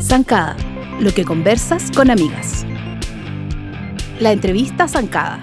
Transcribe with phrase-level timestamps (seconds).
[0.00, 0.56] Zancada,
[1.00, 2.66] lo que conversas con amigas.
[4.20, 5.40] La entrevista Zancada.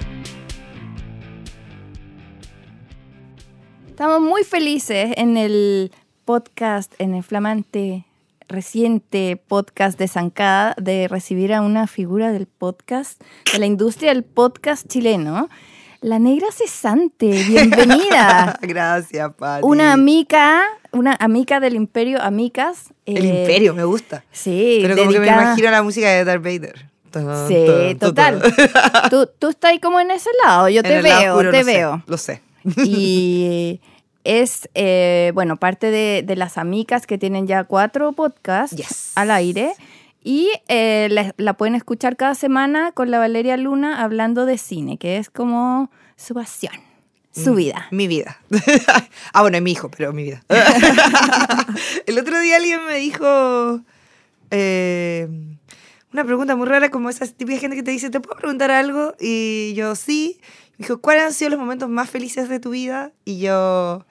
[3.87, 5.91] Estamos muy felices en el
[6.23, 8.05] podcast, en el flamante
[8.47, 14.23] reciente podcast de Zancada, de recibir a una figura del podcast, de la industria del
[14.23, 15.49] podcast chileno.
[16.01, 18.57] La negra cesante, bienvenida.
[18.61, 19.61] Gracias, Pati.
[19.63, 22.85] Una amica, una amica del imperio, amicas.
[23.05, 24.23] El eh, imperio, me gusta.
[24.31, 26.85] Sí, Pero como que me imagino la música de Darth Vader.
[27.11, 28.41] Tan, Sí, tan, total.
[28.41, 29.09] tan.
[29.11, 31.63] Tú, tú estás ahí como en ese lado, yo En te veo, te lo sé,
[31.63, 32.03] veo.
[32.07, 32.41] Lo sé.
[32.83, 33.79] Y
[34.23, 39.11] es, eh, bueno, parte de, de las amigas que tienen ya cuatro podcasts Yes.
[39.15, 39.73] al aire.
[40.23, 44.97] Y eh, la, la pueden escuchar cada semana con la Valeria Luna hablando de cine,
[44.97, 46.73] que es como su pasión,
[47.33, 47.87] su Mm, vida.
[47.91, 48.39] Mi vida.
[49.33, 50.43] ah, bueno, es mi hijo, pero mi vida.
[52.05, 53.81] el otro día alguien me dijo
[54.51, 55.27] eh,
[56.13, 59.15] una pregunta muy rara, como esa típica gente que te dice, ¿te puedo preguntar algo?
[59.19, 60.39] Y yo, sí.
[60.77, 63.11] Me dijo, ¿cuáles han sido los momentos más felices de tu vida?
[63.25, 64.05] Y yo,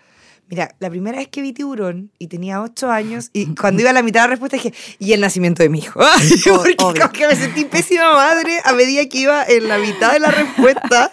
[0.50, 3.92] mira, la primera vez que vi Tiburón y tenía ocho años, y cuando iba a
[3.92, 6.00] la mitad de la respuesta dije, y el nacimiento de mi hijo.
[6.56, 10.20] Porque como que me sentí pésima madre a medida que iba en la mitad de
[10.20, 11.10] la respuesta.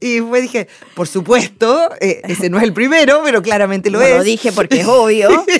[0.00, 4.04] Y después dije, por supuesto, eh, ese no es el primero, pero claramente lo No
[4.04, 4.16] es.
[4.18, 5.44] lo dije porque es obvio.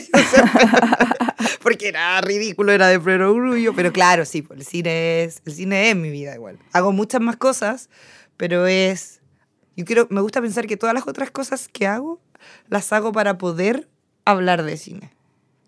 [1.62, 5.90] Porque era ridículo, era de perogrullo, pero claro, sí, pues, el cine es el cine
[5.90, 6.58] es mi vida igual.
[6.72, 7.88] Hago muchas más cosas,
[8.36, 9.20] pero es
[9.76, 12.20] yo quiero me gusta pensar que todas las otras cosas que hago
[12.68, 13.88] las hago para poder
[14.24, 15.10] hablar de cine.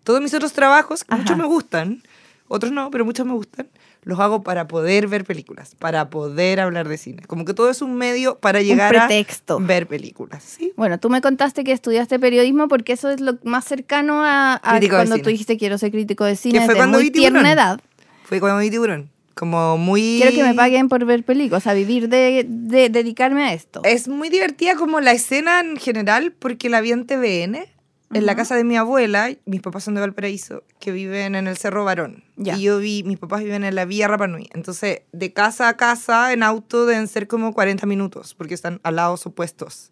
[0.03, 1.21] Todos mis otros trabajos, que Ajá.
[1.23, 2.03] muchos me gustan,
[2.47, 3.67] otros no, pero muchos me gustan,
[4.03, 7.23] los hago para poder ver películas, para poder hablar de cine.
[7.27, 9.59] Como que todo es un medio para llegar a pretexto.
[9.59, 10.71] ver películas, ¿sí?
[10.77, 14.79] Bueno, tú me contaste que estudiaste periodismo porque eso es lo más cercano a, a
[14.89, 17.81] cuando tú dijiste quiero ser crítico de cine fue desde cuando muy vi tierna edad.
[18.23, 19.09] Fue cuando vi Tiburón.
[19.37, 20.17] Como muy...
[20.19, 23.81] Quiero que me paguen por ver películas, o sea, vivir de, de dedicarme a esto.
[23.83, 27.67] Es muy divertida como la escena en general porque la vi en TVN,
[28.13, 31.57] en la casa de mi abuela, mis papás son de Valparaíso, que viven en el
[31.57, 32.23] Cerro Barón.
[32.37, 32.57] Ya.
[32.57, 34.49] Y yo vi, mis papás viven en la Villa Rapanui.
[34.53, 38.91] Entonces, de casa a casa en auto deben ser como 40 minutos, porque están a
[38.91, 39.91] lados opuestos.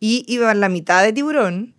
[0.00, 1.73] Y iba en la mitad de Tiburón,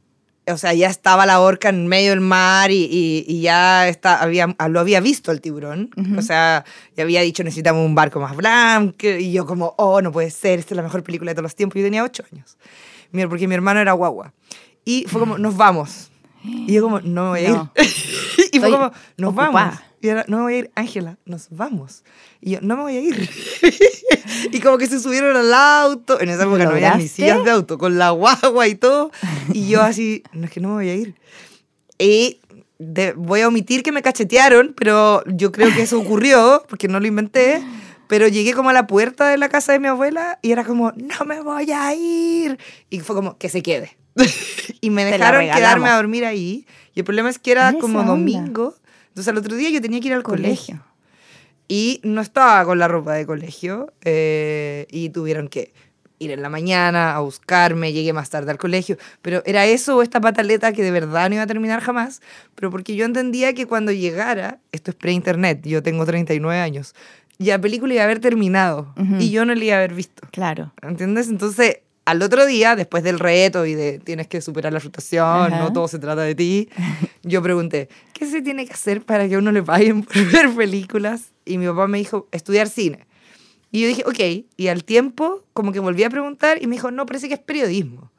[0.47, 4.22] o sea, ya estaba la orca en medio del mar y, y- y ya está,
[4.22, 5.89] había, lo había visto el tiburón.
[5.97, 6.19] Ujú.
[6.19, 6.63] O sea,
[6.95, 9.07] ya había dicho necesitamos un barco más blanco.
[9.07, 11.55] Y yo como, oh, no puede ser, esta es la mejor película de todos los
[11.55, 11.78] tiempos.
[11.79, 12.57] Yo tenía ocho años.
[13.29, 14.34] Porque mi hermano era guagua.
[14.84, 16.09] Y fue como, nos vamos.
[16.44, 17.72] Y yo como, no me voy a No.
[17.75, 17.84] ir.
[18.51, 19.51] y fue Estoy como, nos ocupada.
[19.51, 19.79] vamos.
[20.05, 22.03] Y era, no me voy a ir, Ángela, nos vamos.
[22.39, 23.27] Y yo, no me voy a ir.
[24.51, 26.21] y como que se subieron al auto.
[26.21, 29.09] En esa ¿Lo época no había ni sillas de auto, con la guagua y todo.
[29.51, 31.16] Y yo así, no es que no me voy a ir.
[31.97, 32.39] Y
[32.77, 36.99] de- voy a omitir que me cachetearon, pero yo creo que eso ocurrió, porque no
[36.99, 37.63] lo inventé.
[38.07, 40.91] Pero llegué como a la puerta de la casa de mi abuela y era como,
[40.91, 42.59] no me voy a ir.
[42.91, 43.97] Y fue como, que se quede.
[44.81, 46.67] y me dejaron quedarme a dormir ahí.
[46.93, 48.75] Y el problema es que era como domingo.
[49.16, 50.76] Entonces al otro día yo tenía que ir al Colegio.
[50.76, 50.84] colegio.
[51.70, 53.94] Y no estaba con la ropa de colegio.
[54.03, 55.74] eh, y tuvieron que
[56.20, 57.94] ir en la mañana a buscarme.
[57.94, 58.98] Llegué más tarde al colegio.
[59.22, 62.22] Pero era eso o esta pataleta que de verdad no iba a terminar jamás.
[62.56, 66.94] Pero porque yo entendía que cuando llegara, esto es pre-internet, yo tengo 39 años,
[67.40, 68.94] ya la película iba a haber terminado.
[68.97, 69.16] Ujú.
[69.22, 70.28] Y yo no la iba a haber visto.
[70.32, 70.74] Claro.
[70.82, 71.30] ¿Entiendes?
[71.30, 75.59] Entonces, al otro día, después del reto y de tienes que superar la frustración, Ajá.
[75.59, 76.69] no todo se trata de ti,
[77.23, 80.53] yo pregunté, ¿qué se tiene que hacer para que a uno le paguen por ver
[80.55, 81.31] películas?
[81.45, 83.05] Y mi papá me dijo, estudiar cine.
[83.71, 84.45] Y yo dije, ok.
[84.55, 87.39] Y al tiempo, como que volví a preguntar y me dijo, no, parece que es
[87.41, 88.09] periodismo.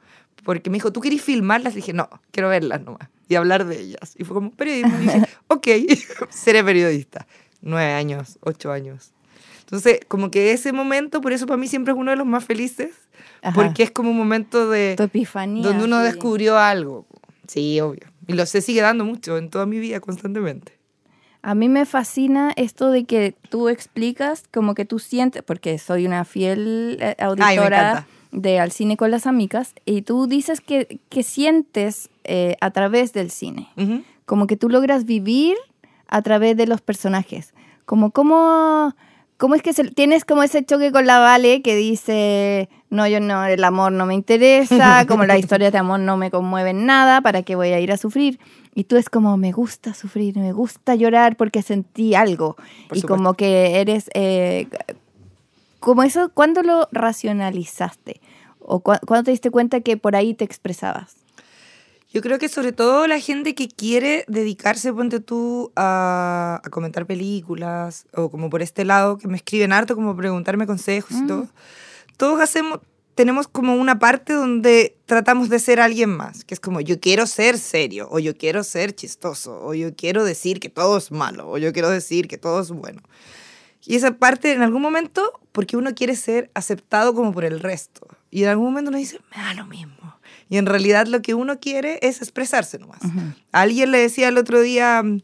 [0.44, 1.72] Porque me dijo, ¿tú querés filmarlas?
[1.72, 3.08] Y dije, no, quiero verlas nomás.
[3.28, 4.14] Y hablar de ellas.
[4.18, 4.98] Y fue como, periodismo.
[4.98, 5.66] Y dije, ok,
[6.28, 7.26] seré periodista.
[7.62, 9.12] Nueve años, ocho años.
[9.60, 12.44] Entonces, como que ese momento, por eso para mí siempre es uno de los más
[12.44, 12.90] felices,
[13.42, 13.54] Ajá.
[13.54, 15.62] porque es como un momento de Tu epifanía.
[15.62, 16.04] donde uno sí.
[16.04, 17.06] descubrió algo.
[17.46, 18.06] Sí, obvio.
[18.26, 20.72] Y lo se sigue dando mucho en toda mi vida constantemente.
[21.42, 26.04] A mí me fascina esto de que tú explicas como que tú sientes, porque soy
[26.04, 28.06] una fiel eh, auditora encanta.
[28.32, 33.12] de Al Cine con las Amigas, y tú dices que, que sientes eh, a través
[33.12, 34.02] del cine, Ujú.
[34.24, 35.54] como que tú logras vivir
[36.08, 37.54] a través de los personajes,
[37.84, 38.96] como cómo,
[39.36, 43.20] cómo es que se- tienes como ese choque con la Vale que dice, no, yo
[43.20, 47.20] no, el amor no me interesa, como las historias de amor no me conmueven nada,
[47.20, 48.38] ¿para qué voy a ir a sufrir?
[48.74, 52.56] Y tú es como, me gusta sufrir, me gusta llorar porque sentí algo.
[52.88, 54.68] Por y como que eres, eh,
[55.80, 58.20] como eso, ¿cuándo lo racionalizaste?
[58.60, 61.16] ¿O cu- cuándo te diste cuenta que por ahí te expresabas?
[62.16, 67.04] Yo creo que sobre todo la gente que quiere dedicarse, ponte tú, a, a comentar
[67.04, 71.26] películas, o como por este lado, que me escriben harto, como preguntarme consejos y Mm.
[71.26, 71.48] todo.
[72.16, 72.80] Todos hacemos,
[73.14, 77.26] tenemos como una parte donde tratamos de ser alguien más, que es como yo quiero
[77.26, 81.50] ser serio, o yo quiero ser chistoso, o yo quiero decir que todo es malo,
[81.50, 83.02] o yo quiero decir que todo es bueno.
[83.84, 88.08] Y esa parte en algún momento, porque uno quiere ser aceptado como por el resto.
[88.30, 90.15] Y en algún momento uno dice, me da lo mismo.
[90.48, 93.00] Y en realidad lo que uno quiere es expresarse nomás.
[93.52, 95.20] A alguien le decía el otro día mm,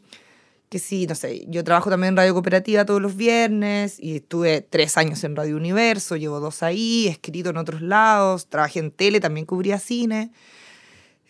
[0.69, 4.63] que sí, no sé, yo trabajo también en Radio Cooperativa todos los viernes y estuve
[4.63, 8.91] tres años en Radio Universo, llevo dos ahí, he escrito en otros lados, trabajé en
[8.91, 10.33] tele, también cubría cine.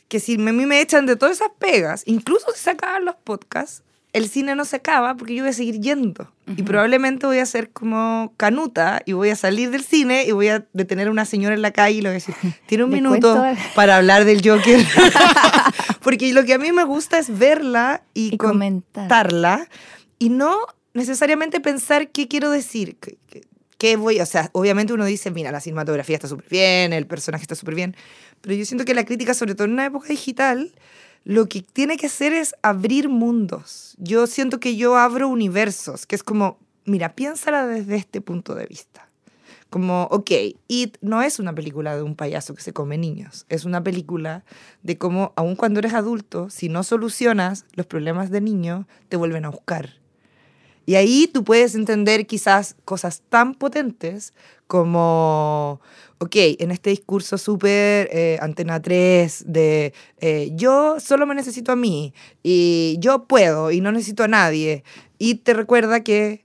[0.09, 3.05] Que si me- a mí me echan de todas esas pegas, incluso si se acaban
[3.05, 6.31] los podcasts, el cine no se acaba porque yo voy a seguir yendo.
[6.56, 10.49] Y probablemente voy a ser como canuta y voy a salir del cine y voy
[10.49, 12.35] a detener a una señora en la calle y le voy a decir,
[12.67, 14.85] tiene un minuto cuento- para hablar del Joker.
[16.03, 19.03] porque lo que a mí me gusta es verla y, Y comentar.
[19.05, 19.69] contarla
[20.19, 20.59] y no
[20.94, 22.97] necesariamente pensar qué quiero decir.
[23.79, 27.43] qué voy, o sea, obviamente uno dice, mira, la cinematografía está súper bien, el personaje
[27.43, 27.97] está súper bien,
[28.41, 30.73] pero yo siento que la crítica, sobre todo en una época digital,
[31.25, 33.95] lo que tiene que hacer es abrir mundos.
[33.99, 38.67] Yo siento que yo abro universos, que es como, mira, piénsala desde este punto de
[38.67, 39.09] vista.
[39.71, 40.31] Como, ok,
[40.69, 44.45] It no es una película de un payaso que se come niños, es una película
[44.83, 49.47] de cómo, aun cuando eres adulto, si no solucionas los problemas de niño, te vuelven
[49.47, 50.03] a buscar.
[50.85, 54.35] Y ahí tú puedes entender quizás cosas tan potentes
[54.67, 55.81] como,
[56.23, 61.77] ok, en este discurso súper eh, antena 3 de eh, yo solo me necesito a
[61.77, 62.15] mí
[62.45, 64.85] y yo puedo y no necesito a nadie.
[65.19, 66.45] Y te recuerda que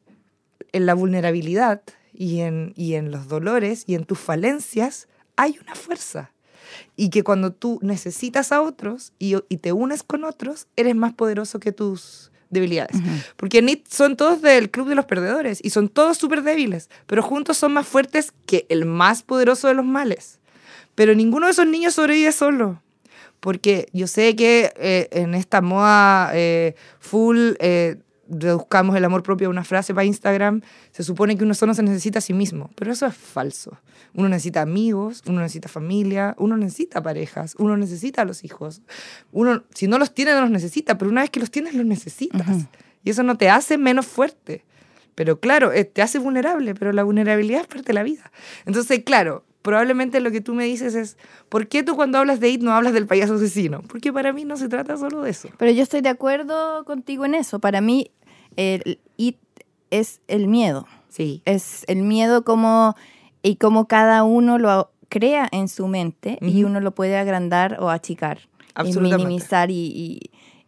[0.72, 5.76] en la vulnerabilidad y en, y en los dolores y en tus falencias hay una
[5.76, 6.32] fuerza.
[6.96, 11.14] Y que cuando tú necesitas a otros y, y te unes con otros, eres más
[11.14, 12.98] poderoso que tus debilidades.
[13.36, 16.90] Porque en IT son todos del club de los perdedores y son todos súper débiles,
[17.06, 20.40] pero juntos son más fuertes que el más poderoso de los males.
[20.96, 22.82] Pero ninguno de esos niños sobrevive solo.
[23.40, 27.98] Porque yo sé que eh, en esta moda eh, full eh,
[28.30, 31.84] reduzcamos el amor propio a una frase para Instagram, se supone que uno solo se
[31.84, 33.78] necesita a sí mismo, pero eso es falso.
[34.14, 38.82] Uno necesita amigos, uno necesita familia, uno necesita parejas, uno necesita a los hijos.
[39.32, 41.86] Uno, si no los tiene, no los necesita, pero una vez que los tienes, los
[41.86, 42.68] necesitas.
[43.04, 44.66] Y eso no te hace menos fuerte.
[45.16, 48.32] Pero claro, eh, te hace vulnerable, pero la vulnerabilidad es parte de la vida.
[48.66, 51.18] Entonces, claro, probablemente lo que tú me dices es,
[51.50, 53.82] ¿por qué tú cuando hablas de IT no hablas del payaso asesino?
[53.82, 55.50] Porque para mí no se trata solo de eso.
[55.58, 57.60] Pero yo estoy de acuerdo contigo en eso.
[57.60, 58.12] Para mí,
[58.58, 59.38] el it
[59.90, 60.86] es el miedo.
[61.10, 61.42] Sí.
[61.46, 62.96] Es el miedo como
[63.42, 67.90] y como cada uno lo crea en su mente y uno lo puede agrandar o
[67.90, 68.40] achicar
[68.84, 70.20] y minimizar y, y,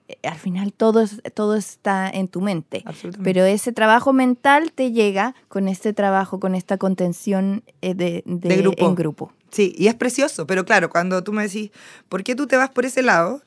[0.07, 1.03] eh, al final todo,
[1.33, 2.81] todo está en tu mente.
[2.85, 3.29] Absolutamente.
[3.29, 8.49] Pero ese trabajo mental te llega con este trabajo, con esta contención eh, de, de-
[8.49, 8.85] De grupo.
[8.87, 9.33] en grupo.
[9.51, 11.71] Sí, y es precioso, pero claro, cuando tú me decís,
[12.07, 13.41] ¿por qué tú te vas por ese lado?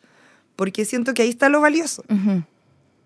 [0.56, 2.02] Porque siento que ahí está lo valioso.
[2.10, 2.42] Ujú.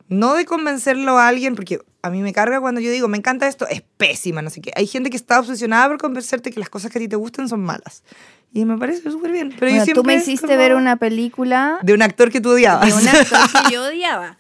[0.09, 3.49] No de convencerlo a alguien, porque a mí me carga cuando yo digo, me encanta
[3.49, 4.71] esto, es pésima, no sé qué.
[4.77, 7.49] Hay gente que está obsesionada por convencerte que las cosas que a ti te gustan
[7.49, 8.03] son malas.
[8.53, 9.49] Y me parece súper bien.
[9.59, 12.41] Pero yo Bueno, siempre tú me hiciste como ver una película De un actor que
[12.41, 12.87] tú odiabas.
[12.87, 14.39] de un actor que yo odiaba.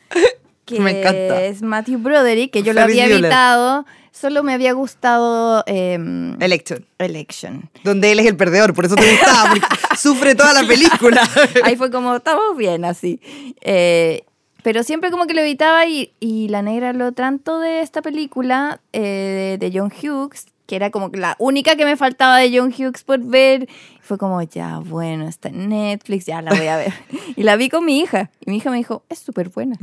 [0.65, 1.43] Que Me encanta.
[1.45, 3.25] es Matthew Broderick, que yo lo Ferris había Bueller.
[3.25, 3.87] evitado.
[4.13, 6.87] Solo me había gustado em, Election.
[6.99, 7.69] Election.
[7.85, 9.67] Donde él es el perdedor, por eso te gustaba, porque
[9.99, 11.29] sufre toda la película.
[11.65, 13.21] Ahí fue como, estamos bien así.
[13.61, 14.25] Eh,
[14.67, 18.81] pero siempre como que lo evitaba y, y la negra lo tanto de esta película
[18.93, 23.05] eh, de John Hughes, que era como la única que me faltaba de John Hughes
[23.05, 23.69] por ver.
[24.01, 26.93] Fue como, ya, bueno, está en Netflix, ya la voy a ver.
[27.37, 28.33] Y la vi con mi hija.
[28.45, 29.77] Y mi hija me dijo, es súper buena.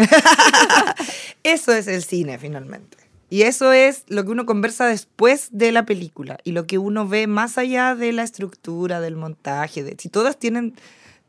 [1.43, 2.97] Eso es el cine, finalmente.
[3.29, 7.07] Y eso es lo que uno conversa después de la película y lo que uno
[7.07, 9.81] ve más allá de la estructura, del montaje.
[9.81, 10.75] De, si todas tienen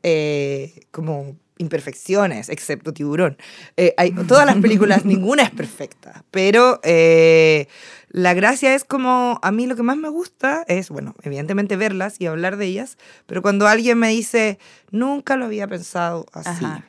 [0.02, 3.36] eh, como imperfecciones, excepto Tiburón.
[3.76, 7.68] Eh, hay, todas las películas, ninguna es perfecta, pero eh,
[8.08, 12.20] la gracia es como, a mí lo que más me gusta es, bueno, evidentemente verlas
[12.20, 14.58] y hablar de ellas, pero cuando alguien me dice,
[14.90, 16.64] nunca lo había pensado así.
[16.64, 16.84] Ajá.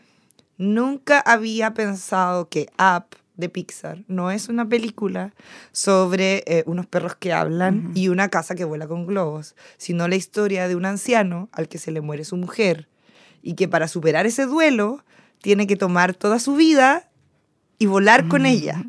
[0.57, 5.33] Nunca había pensado que Up de Pixar no es una película
[5.73, 10.15] sobre eh, unos perros que hablan y una casa que vuela con globos, sino la
[10.15, 12.87] historia de un anciano al que se le muere su mujer
[13.45, 15.05] y que para superar ese duelo
[15.39, 17.11] tiene que tomar toda su vida
[17.77, 18.83] y volar con ella.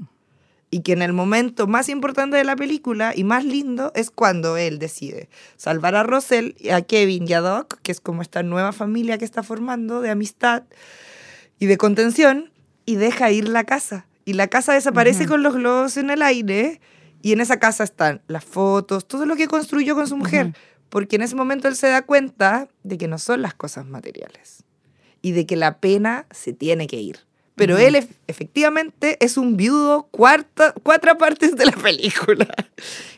[0.70, 4.56] Y que en el momento más importante de la película y más lindo es cuando
[4.56, 8.72] él decide salvar a Russell, a Kevin y a Doc, que es como esta nueva
[8.72, 10.62] familia que está formando de amistad
[11.58, 12.50] y de contención,
[12.86, 14.06] y deja ir la casa.
[14.24, 16.80] Y la casa desaparece con los globos en el aire,
[17.20, 20.54] y en esa casa están las fotos, todo lo que construyó con su mujer,
[20.88, 24.62] porque en ese momento él se da cuenta de que no son las cosas materiales
[25.22, 27.18] y de que la pena se tiene que ir.
[27.56, 32.46] Pero él ef- efectivamente es un viudo cuarta, cuatro partes de la película.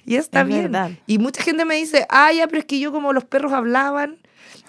[0.06, 0.62] Y está Es bien.
[0.70, 0.92] verdad.
[1.08, 4.16] Y mucha gente me dice, ah, ya, pero es que yo como los perros hablaban.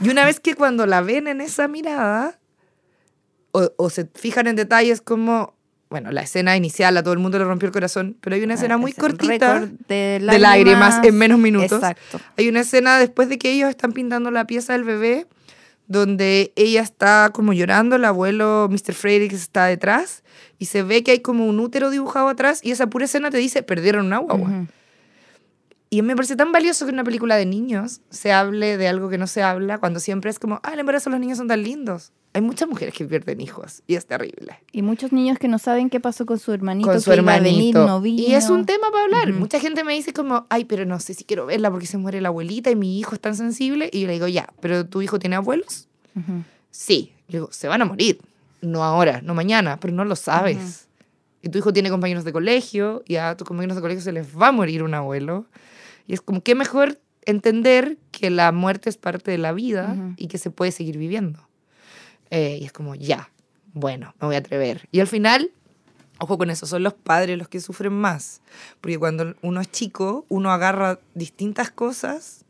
[0.01, 2.39] Y una vez que cuando la ven en esa mirada,
[3.51, 5.53] o, o se fijan en detalles como,
[5.89, 8.53] bueno, la escena inicial a todo el mundo le rompió el corazón, pero hay una
[8.53, 11.73] escena muy Ah, Es cortita de de lágrimas en menos minutos.
[11.73, 12.19] Exacto.
[12.37, 15.25] Hay una escena después de que ellos están pintando la pieza del bebé,
[15.87, 18.93] donde ella está como llorando, el abuelo Mr.
[18.93, 20.23] Frederick está detrás,
[20.59, 23.37] y se ve que hay como un útero dibujado atrás, y esa pura escena te
[23.37, 24.49] dice, perdieron una guagua.
[24.49, 24.67] Ujú.
[25.91, 29.09] Y me parece tan valioso que en una película de niños se hable de algo
[29.09, 31.63] que no se habla, cuando siempre es como, ah, el embarazo los niños son tan
[31.63, 32.11] lindos.
[32.33, 34.59] Hay muchas mujeres que pierden hijos, y es terrible.
[34.71, 36.91] Y muchos niños que no saben qué pasó con su hermanito.
[36.91, 37.87] con su que iba a venir, hermanito.
[37.87, 38.21] no vino.
[38.21, 39.31] y es un tema para hablar.
[39.31, 39.39] Ujú.
[39.39, 42.21] Mucha gente me dice como, ay, pero no sé si quiero verla porque se muere
[42.21, 43.89] la abuelita y mi hijo es tan sensible.
[43.91, 45.87] Y yo le digo, ya, pero tu hijo tiene abuelos.
[46.15, 46.43] Ujú.
[46.69, 47.13] Sí.
[47.29, 48.19] Le digo, se van a morir.
[48.61, 50.87] No ahora, no mañana, pero no lo sabes.
[51.41, 54.37] Y tu hijo tiene compañeros de colegio y a tus compañeros de colegio se les
[54.37, 55.45] va a morir un abuelo.
[56.09, 60.27] Y es como, qué mejor entender que la muerte es parte de la vida y
[60.27, 61.47] que se puede seguir viviendo.
[62.31, 63.29] Eh, y es como, ya,
[63.73, 64.89] bueno, me voy a atrever.
[64.91, 65.51] Y al final,
[66.17, 68.41] ojo con eso, son los padres los que sufren más.
[68.81, 72.43] Porque cuando uno es chico, uno agarra distintas cosas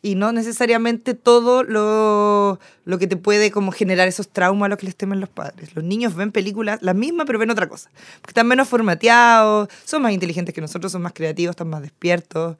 [0.00, 4.78] y no necesariamente todo lo, lo que te puede como generar esos traumas a los
[4.78, 5.74] que les temen los padres.
[5.74, 7.90] Los niños ven películas, las mismas, pero ven otra cosa.
[8.22, 12.56] Porque están menos formateados, son más inteligentes que nosotros, son más creativos, están más despiertos.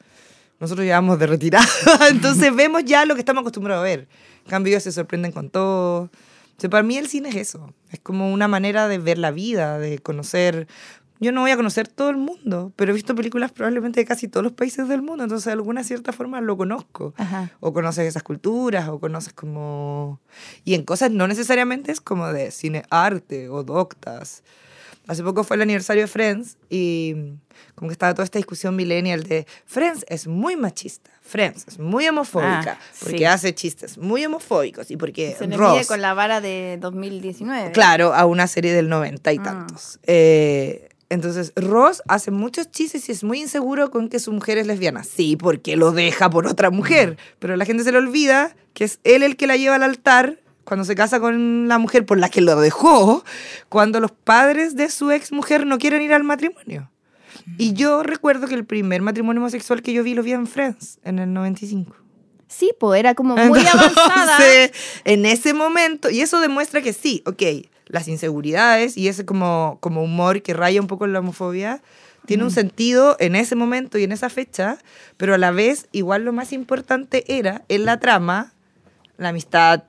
[0.61, 1.67] Nosotros llevamos de retirada,
[2.11, 4.09] entonces vemos ya lo que estamos acostumbrados a ver.
[4.45, 6.03] En cambio, ellos se sorprenden con todo.
[6.03, 7.73] O sea, para mí el cine es eso.
[7.91, 10.69] Es como una manera de ver la vida, de conocer.
[11.19, 14.29] Yo no voy a conocer todo el mundo, pero he visto películas probablemente de casi
[14.29, 17.15] todos los países del mundo, entonces de alguna cierta forma lo conozco.
[17.17, 17.51] Ajá.
[17.61, 20.21] O conoces esas culturas, o conoces como...
[20.65, 24.43] Y en cosas no necesariamente es como de cine arte o doctas.
[25.11, 27.15] Hace poco fue el aniversario de Friends y
[27.75, 32.07] como que estaba toda esta discusión millennial de Friends es muy machista, Friends es muy
[32.07, 33.25] homofóbica, Ah, porque sí.
[33.25, 35.73] hace chistes muy homofóbicos y porque Se le Ross...
[35.79, 37.73] mide con la vara de 2019.
[37.73, 39.43] Claro, a una serie del noventa y Ah.
[39.43, 39.99] tantos.
[40.05, 44.69] Eh, entonces, Ross hace muchos chistes y es muy inseguro con que su mujer es
[44.69, 45.03] lesbiana.
[45.03, 47.17] Sí, porque lo deja por otra mujer.
[47.41, 50.39] Pero la gente se le olvida que es él el que la lleva al altar
[50.71, 53.25] cuando se casa con la mujer por la que lo dejó,
[53.69, 56.93] cuando los padres de su ex mujer no quieren ir al matrimonio.
[57.59, 61.01] Y yo recuerdo que el primer matrimonio homosexual que yo vi lo vi en Friends,
[61.03, 61.97] en el 95.
[62.47, 64.37] Sí, pues era como muy avanzada.
[64.39, 64.71] Entonces,
[65.03, 67.43] en ese momento, y eso demuestra que sí, ok,
[67.87, 71.83] las inseguridades y ese como, como humor que raya un poco en la homofobia,
[72.27, 74.79] tiene un sentido en ese momento y en esa fecha,
[75.17, 78.53] pero a la vez igual lo más importante era en la trama
[79.21, 79.83] la amistad,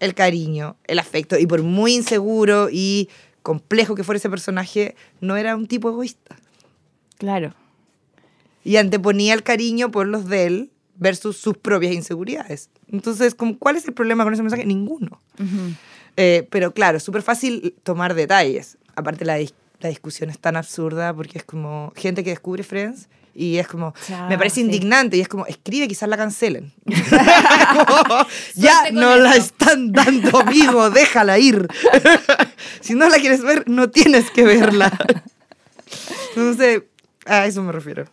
[0.00, 3.08] el cariño, el afecto, y por muy inseguro y
[3.42, 6.36] complejo que fuera ese personaje, no era un tipo egoísta.
[7.18, 7.54] Claro.
[8.64, 12.70] Y anteponía el cariño por los de él versus sus propias inseguridades.
[12.90, 14.66] Entonces, como, ¿cuál es el problema con ese mensaje?
[14.66, 15.20] Ninguno.
[15.38, 15.74] Ujú.
[16.16, 18.76] Eh, pero claro, es súper fácil tomar detalles.
[18.96, 23.08] Aparte, la, dis- la discusión es tan absurda porque es como gente que descubre Friends
[23.40, 24.60] y es como, Ya, me parece sí.
[24.62, 26.72] indignante y es como, escribe, quizás la cancelen.
[27.86, 28.26] Como,
[28.56, 31.68] ya no la están dando, amigo, déjala ir.
[32.80, 34.90] si no la quieres ver, no tienes que verla.
[36.30, 36.82] Entonces,
[37.26, 38.04] a eso me refiero.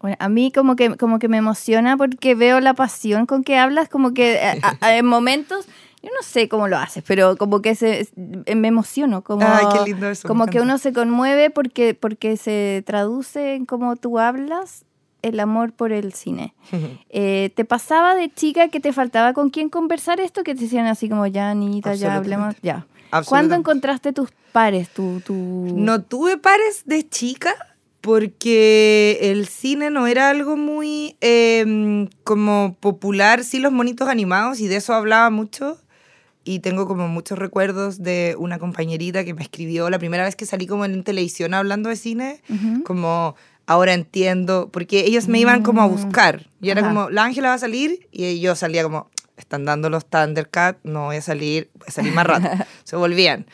[0.00, 3.56] Bueno, a mí como que, como que me emociona porque veo la pasión con que
[3.56, 5.66] hablas, como que a- a- en momentos,
[6.02, 9.66] yo no sé cómo lo haces, pero como que se, es- me emociono, como, Ay,
[9.72, 14.18] qué lindo eso, como que uno se conmueve porque, porque se traduce en cómo tú
[14.18, 14.84] hablas
[15.22, 16.54] el amor por el cine.
[17.10, 20.44] Eh, ¿Te pasaba de chica que te faltaba con quién conversar esto?
[20.44, 22.86] Que te decían así como, ya, Anita, ya hablemos, ya.
[23.28, 25.20] ¿Cuándo encontraste tus pares, tu...
[25.20, 25.34] tu...
[25.34, 27.54] No tuve pares de chica
[28.00, 34.68] porque el cine no era algo muy eh, como popular, sí los monitos animados y
[34.68, 35.78] de eso hablaba mucho.
[36.48, 40.46] Y tengo como muchos recuerdos de una compañerita que me escribió la primera vez que
[40.46, 42.84] salí como en televisión hablando de cine, Ujú.
[42.84, 43.36] como
[43.66, 46.46] ahora entiendo, porque ellos me iban como a buscar.
[46.62, 46.88] Y era Ajá.
[46.88, 51.04] como, la Ángela va a salir y yo salía como, están dando los Thundercats, no
[51.04, 52.48] voy a salir, voy a salir más rato.
[52.84, 53.44] Se volvían.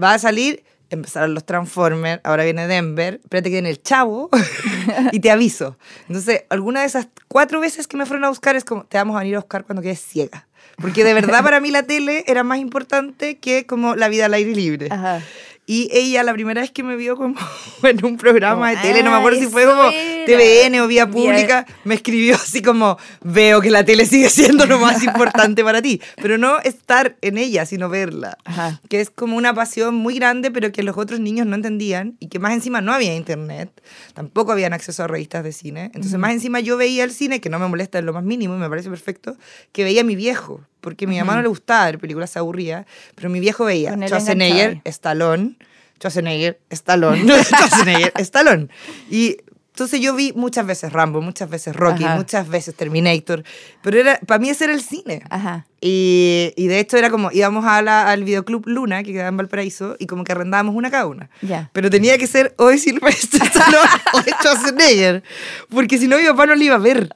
[0.00, 4.30] Va a salir empezaron los Transformers, ahora viene Denver, espérate que viene el Chavo
[5.12, 5.76] y te aviso.
[6.06, 9.16] Entonces, alguna de esas cuatro veces que me fueron a buscar es como, te vamos
[9.16, 10.46] a venir a buscar cuando quedes ciega.
[10.76, 14.34] Porque de verdad para mí la tele era más importante que como la vida al
[14.34, 14.88] aire libre.
[14.90, 15.22] Ajá.
[15.68, 17.34] Y ella, la primera vez que me vio como
[17.82, 20.24] en un programa de tele, no me acuerdo "Ah, si fue como era".
[20.26, 24.78] TVN o Vía Pública, me escribió así como, veo que la tele sigue siendo lo
[24.78, 26.00] más importante para ti.
[26.22, 28.38] Pero no estar en ella, sino verla.
[28.44, 28.80] Ajá.
[28.88, 32.28] Que es como una pasión muy grande, pero que los otros niños no entendían y
[32.28, 33.70] que más encima no había internet,
[34.14, 35.90] tampoco habían acceso a revistas de cine.
[35.94, 38.54] Entonces, más encima yo veía el cine, que no me molesta en lo más mínimo
[38.54, 39.36] y me parece perfecto,
[39.72, 40.60] que veía a mi viejo.
[40.86, 43.96] Porque a mi mamá no le gustaba ver películas, se aburría, pero mi viejo veía
[44.06, 44.80] Schwarzenegger.
[44.84, 45.56] Stallone,
[45.98, 48.68] Schwarzenegger, Stallone, Schwarzenegger, Stallone.
[49.10, 49.38] Y
[49.72, 52.14] entonces yo vi muchas veces Rambo, muchas veces Rocky, Ajá.
[52.14, 53.42] muchas veces Terminator,
[53.82, 55.22] pero era, para mí ese era el cine.
[55.28, 55.66] Ajá.
[55.80, 59.36] Y, y de hecho era como, íbamos a la- al videoclub Luna, que quedaba en
[59.38, 61.30] Valparaíso, y como que arrendábamos una cada una.
[61.42, 61.68] Ya.
[61.72, 65.24] Pero tenía que ser de Silvestre Stallone o Schwarzenegger,
[65.68, 67.10] porque si no mi papá no lo iba a ver.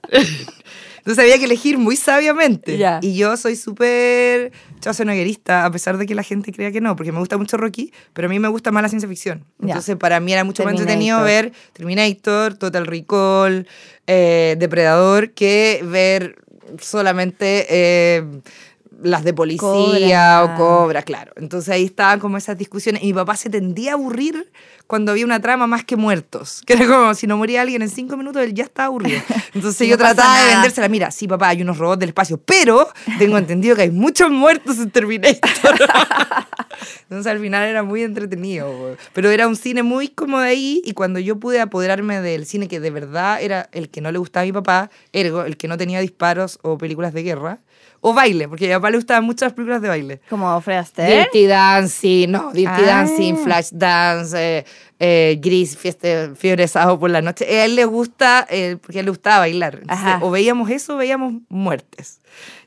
[1.01, 2.79] Entonces había que elegir muy sabiamente.
[3.03, 7.13] Y yo soy súper Schwarzeneggerista, a pesar de que la gente crea que no, porque
[7.13, 9.45] me gusta mucho Rocky, pero a mí me gusta más la ciencia ficción.
[9.61, 13.67] Entonces para mí era mucho más entretenido ver Terminator, Total Recall,
[14.07, 16.37] eh, Depredador, que ver
[16.81, 18.25] solamente eh,
[19.03, 20.45] las de policía Cobra.
[20.45, 21.33] o cobra, claro.
[21.37, 23.03] Entonces ahí estaban como esas discusiones.
[23.03, 24.51] Y mi papá se tendía a aburrir
[24.87, 26.63] cuando había una trama más que muertos.
[26.71, 29.21] Que era como si no moría alguien en cinco minutos, él ya estaba aburrido.
[29.55, 30.89] Entonces yo no pasa trataba de vendérsela.
[30.89, 32.89] Mira, sí, papá, hay unos robots del espacio, pero
[33.19, 35.51] tengo entendido que hay muchos muertos en Terminator.
[37.03, 38.97] Entonces al final era muy entretenido.
[39.13, 42.69] Pero era un cine muy como de ahí y cuando yo pude apoderarme del cine
[42.69, 45.69] que de verdad era el que no le gustaba a mi papá, ergo, el que
[45.69, 47.59] no tenía disparos o películas de guerra,
[48.03, 50.21] o baile, porque a mi papá le gustaban muchas películas de baile.
[50.31, 51.23] Como Fred Astaire.
[51.25, 52.81] Dirty Dancing, no, Dirty Ah.
[52.87, 54.65] Dancing, Flash Dance, eh,
[54.99, 57.45] eh, Gris, fiesta, Fiebre de Sábado por la noche.
[57.45, 59.79] A él le gusta, eh, porque a él le gustaba bailar.
[59.83, 62.21] Entonces, o veíamos eso o veíamos muertes.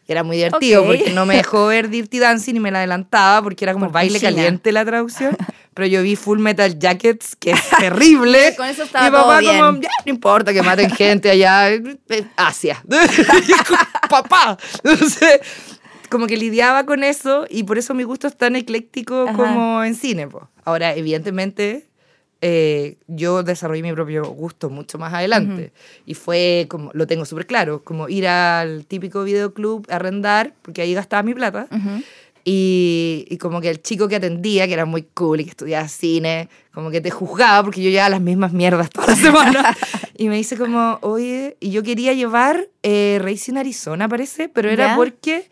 [0.08, 0.88] Y era muy divertido Ok.
[0.88, 3.94] porque no me dejó ver Dirty Dancing y me la adelantaba porque era como Por
[3.94, 5.36] baile caliente la traducción.
[5.74, 8.54] Pero yo vi Full Metal Jackets, que es terrible.
[8.58, 9.82] Con eso estaba y mi papá todo como, bien.
[9.82, 11.82] ya, no importa que maten gente allá, eh,
[12.36, 12.84] Asia.
[14.22, 14.58] Papá.
[14.84, 15.42] Entonces,
[16.10, 19.36] como que lidiaba con eso y por eso mi gusto es tan ecléctico Ajá.
[19.36, 20.28] como en cine.
[20.28, 20.50] po.
[20.64, 21.88] Ahora, evidentemente,
[22.42, 25.72] eh, yo desarrollé mi propio gusto mucho más adelante.
[26.06, 30.82] Y fue como, lo tengo súper claro, como ir al típico videoclub, a arrendar, porque
[30.82, 31.68] ahí gastaba mi plata.
[32.46, 35.88] Y, y como que el chico que atendía, que era muy cool y que estudiaba
[35.88, 39.78] cine, como que te juzgaba porque yo llevaba las mismas mierdas toda la semana.
[40.18, 44.88] y me dice como, oye, y yo quería llevar eh, Racing Arizona, parece, pero era
[44.88, 44.96] ¿Ya?
[44.96, 45.50] porque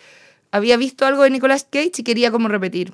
[0.52, 2.94] había visto algo de Nicolas Cage y quería como repetir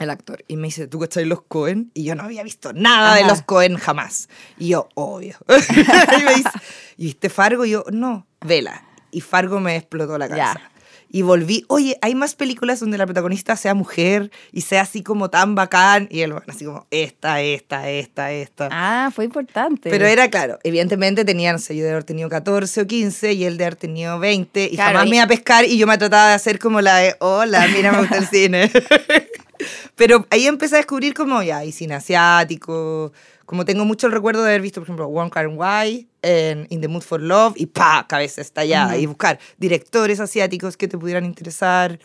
[0.00, 0.44] el actor.
[0.48, 1.90] Y me dice, ¿tú cachai los Cohen?
[1.94, 3.30] Y yo no había visto nada de Ajá.
[3.30, 4.28] los Cohen jamás.
[4.58, 5.36] Y yo, obvio.
[5.48, 6.50] y me dice,
[6.96, 7.64] ¿y viste Fargo?
[7.64, 8.84] Y yo, no, vela.
[9.12, 10.54] Y Fargo me explotó la cabeza.
[10.54, 10.70] Ya.
[11.12, 15.28] Y volví, oye, hay más películas donde la protagonista sea mujer y sea así como
[15.28, 16.06] tan bacán.
[16.08, 18.68] Y él, bueno, así como, esta, esta, esta, esta.
[18.70, 19.90] Ah, fue importante.
[19.90, 23.44] Pero era claro, evidentemente tenía, no sé, yo de haber tenido 14 o 15 y
[23.44, 25.86] él de haber tenido 20 y Claro, jamás y- me iba a pescar y yo
[25.88, 28.70] me trataba de hacer como la de, hola, mira, me gusta el cine.
[29.96, 33.12] Pero ahí empecé a descubrir como ya, hay cine asiático,
[33.50, 36.68] como tengo mucho el recuerdo de haber visto, por ejemplo, One Car and Why, en
[36.70, 40.96] In the Mood for Love y pa, cabeza estallada y buscar directores asiáticos que te
[40.96, 41.98] pudieran interesar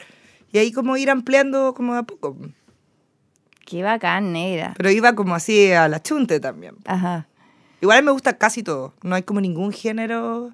[0.51, 2.35] y ahí como ir ampliando como de a poco.
[3.63, 4.73] Qué bacán, negra.
[4.75, 6.77] Pero iba como así a la chunte también.
[6.85, 7.27] Ajá.
[7.79, 8.95] Igual me gusta casi todo.
[9.03, 10.51] No hay como ningún género.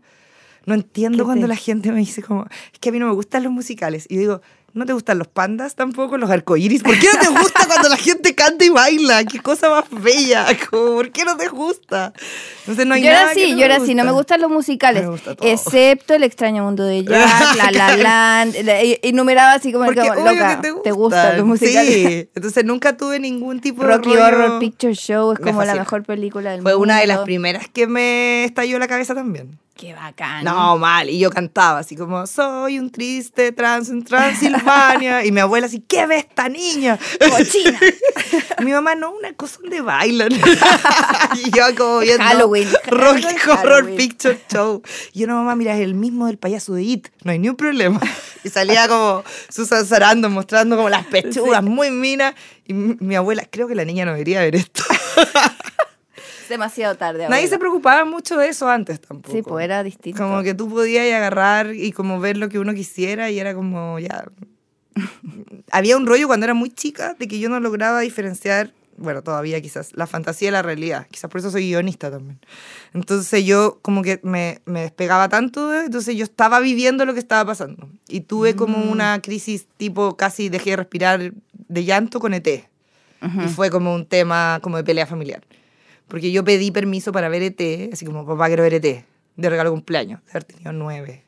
[0.66, 3.08] No entiendo ¿Qué cuando te- la gente me dice como, es que a mí no
[3.08, 4.08] me gustan los musicales.
[4.10, 4.42] Y yo digo,
[4.74, 6.84] ¿no te gustan los pandas tampoco, los arcoíris?
[6.84, 9.24] ¿Por qué no te gusta cuando la gente canta y baila?
[9.26, 10.46] Qué cosa más bella.
[10.72, 12.14] ¿Por qué no te gusta?
[12.62, 14.36] Entonces no hay yo era nada que así, no yo era así, no me gusta.
[14.36, 15.08] gustan los musicales,
[15.42, 18.56] excepto El extraño mundo de Jack, La La Land,
[19.04, 21.94] enumeraba así como, Porque como, loca, que te, gustan los musicales.
[21.94, 22.30] Sí.
[22.36, 25.76] Entonces nunca tuve ningún tipo Rocky de rollo- Horror Picture Show es Me como la
[25.76, 26.84] mejor película del Fue mundo.
[26.84, 29.58] una de las primeras que me estalló la cabeza también.
[29.82, 30.46] Qué bacán.
[30.46, 31.10] No, mal.
[31.10, 35.26] Y yo cantaba así como, soy un triste trans en Transilvania.
[35.26, 37.00] y mi abuela así, ¿qué ve esta niña?
[37.18, 37.80] Cochina.
[38.64, 40.30] Mi mamá, no, una cosa donde bailan.
[41.44, 42.68] y yo como viendo Halloween.
[42.86, 43.96] Rocky Horror Halloween.
[43.96, 44.84] Picture Show.
[45.14, 47.08] Y yo, no, mamá, mira, es el mismo del payaso de It.
[47.24, 48.00] No hay ni un problema.
[48.44, 52.36] Y salía como Susan Sarandon mostrando como las pechugas muy minas.
[52.68, 54.84] Y mi, mi abuela, creo que la niña no debería ver esto.
[56.52, 59.36] Demasiado tarde Nadie se preocupaba mucho de eso antes tampoco.
[59.36, 60.22] Sí, pues era distinto.
[60.22, 63.98] Como que tú podías agarrar y como ver lo que uno quisiera y era como
[64.00, 64.26] ya...
[65.72, 69.60] Había un rollo cuando era muy chica de que yo no lograba diferenciar bueno, todavía
[69.62, 71.08] quizás, la fantasía y la realidad.
[71.10, 72.40] Quizás por eso soy guionista también.
[72.94, 77.44] Entonces yo como que me, me despegaba tanto, entonces yo estaba viviendo lo que estaba
[77.44, 77.90] pasando.
[78.08, 78.92] Y tuve como Mm.
[78.92, 81.34] una crisis tipo casi dejé de respirar
[81.68, 82.70] de llanto con ET.
[83.44, 85.42] Y fue como un tema como de pelea familiar.
[86.12, 89.06] Porque yo pedí permiso para ver ET, así como, papá, quiero ver ET,
[89.38, 91.24] de regalo de cumpleaños, de haber tenido nueve.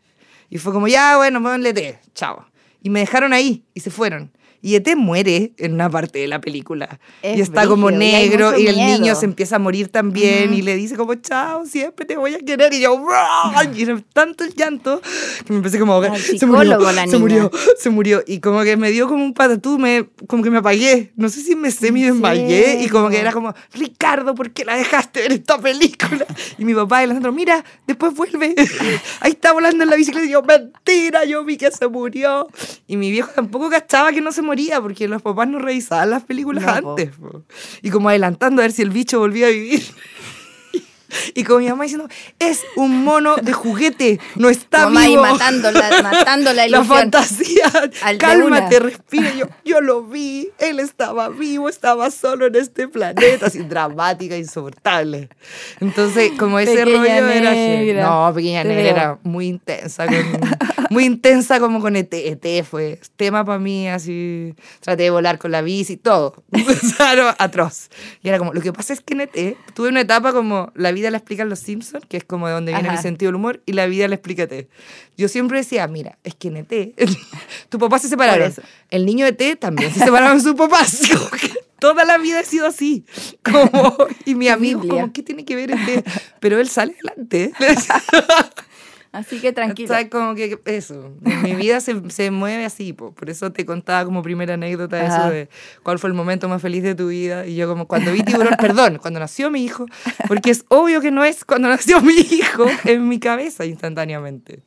[0.49, 2.45] Y fue como, ya, bueno, ponle ET, chao.
[2.81, 4.29] Y me dejaron ahí y se fueron.
[4.65, 7.01] Y ET muere en una parte de la película.
[7.21, 9.15] Es y está como y negro mucho y, el niño miedo.
[9.15, 12.73] se empieza a morir también y le dice como, chao, siempre te voy a querer.
[12.73, 12.97] Y yo,
[13.75, 15.01] y era tanto el llanto
[15.45, 18.23] que me empecé como Se murió, la se murió, se murió.
[18.25, 21.11] Y como que me dio como un patatú, me, como que me apagué.
[21.17, 24.77] No sé si me semi desmayé y como que era como, Ricardo, ¿por qué la
[24.77, 26.25] dejaste ver esta película?
[26.57, 28.55] Y mi papá y Alejandro, mira, después vuelve.
[29.19, 30.25] Ahí está volando en la bicicleta.
[30.25, 32.47] Y yo, mentira, yo vi que se murió.
[32.87, 36.23] Y mi viejo tampoco cachaba que no se moría porque los papás no revisaban las
[36.23, 37.09] películas No, antes.
[37.15, 37.43] po.
[37.81, 39.83] Y como adelantando a ver si el bicho volvía a vivir.
[41.35, 42.07] Y como mi mamá diciendo,
[42.39, 45.21] es un mono de juguete, no está Mamá vivo.
[45.21, 46.87] matándola, matando la La ilusión.
[46.87, 47.71] fantasía.
[48.01, 49.31] Al Cálmate, respira.
[49.35, 50.49] Yo, yo lo vi.
[50.57, 53.45] Él estaba vivo, estaba solo en este planeta.
[53.45, 55.29] Así dramática, insoportable.
[55.81, 57.51] Entonces, como ese Pequeña rollo era.
[57.51, 58.03] negra.
[58.09, 60.07] No, pequeña negra era muy intensa.
[60.07, 60.15] con-
[60.89, 62.13] muy intensa como con ET.
[62.13, 64.53] ET fue tema para mí, así.
[64.79, 66.43] Traté de volar con la bici, todo.
[66.53, 67.89] O sea, no, atroz.
[68.21, 70.91] Y era como, lo que pasa es que en ET tuve una etapa como la
[70.91, 72.97] vida la explican los Simpsons, que es como de donde viene Ajá.
[72.97, 74.67] mi sentido del humor, y la vida la explica ET.
[75.17, 76.95] Yo siempre decía, mira, es que en ET,
[77.69, 78.53] tu papá se separaron.
[78.89, 81.01] El niño ET también se separaron sus papás.
[81.79, 83.05] Toda la vida ha sido así.
[83.43, 86.05] Como, y mi amigo, como, ¿qué tiene que ver ET?
[86.39, 87.51] Pero él sale adelante.
[89.13, 89.89] Así que tranquilo.
[89.89, 90.09] ¿Sabes?
[90.09, 93.13] Como que eso, mi vida se, se mueve así, po.
[93.13, 95.05] por eso te contaba como primera anécdota Ajá.
[95.27, 95.49] eso de
[95.83, 98.55] cuál fue el momento más feliz de tu vida y yo como cuando vi tiburón,
[98.59, 99.85] perdón, cuando nació mi hijo,
[100.27, 104.63] porque es obvio que no es cuando nació mi hijo en mi cabeza instantáneamente.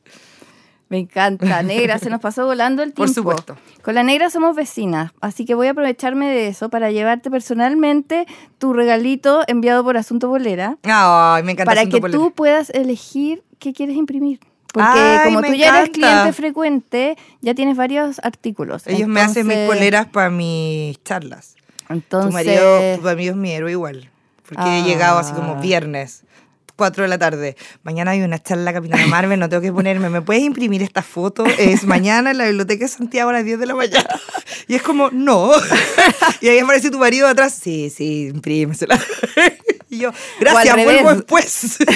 [0.89, 3.31] Me encanta, negra, se nos pasó volando el Por tiempo.
[3.31, 3.57] supuesto.
[3.81, 8.25] Con la negra somos vecinas, así que voy a aprovecharme de eso para llevarte personalmente
[8.57, 13.43] tu regalito enviado por Asunto Bolera, Ay, me encanta para Asunto que tú puedas elegir
[13.59, 14.39] qué quieres imprimir.
[14.73, 18.85] Porque Ay, como tú ya eres cliente frecuente, ya tienes varios artículos.
[18.85, 21.55] Ellos me hacen mis Entonces- poleras para mis charlas.
[21.89, 24.09] Entonces, Tu marido, tu amigo es mi héroe igual.
[24.47, 25.61] Porque he llegado así como Ah.
[25.61, 26.23] viernes,
[26.75, 27.55] 4 de la tarde.
[27.83, 30.09] Mañana hay una charla Capitana Marvel, no tengo que ponerme.
[30.09, 31.45] ¿Me puedes imprimir esta foto?
[31.57, 34.07] Es mañana en la Biblioteca de Santiago a las 10 de la mañana.
[34.67, 35.49] Y es como, no.
[36.41, 37.57] Y ahí aparece tu marido atrás.
[37.59, 38.99] Sí, sí, imprímesela.
[39.89, 41.77] Y yo, gracias, vuelvo después.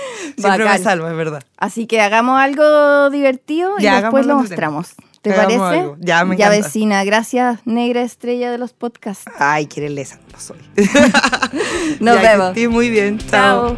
[0.36, 0.82] Siempre me Bacán.
[0.82, 1.42] salva, es verdad.
[1.56, 4.94] Así que hagamos algo divertido y Ya, después lo mostramos.
[5.22, 5.80] ¿Te Hagamos parece?
[5.80, 5.96] algo.
[6.00, 9.24] Ya, me Ya vecina, gracias, negra estrella de los podcasts.
[9.38, 10.58] Ay, qué lesa, no soy.
[12.00, 12.48] Nos Ya, que vemos.
[12.48, 13.18] estés muy bien.
[13.18, 13.70] Chao.
[13.70, 13.76] Chao.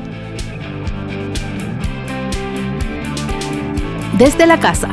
[4.18, 4.88] Desde la casa.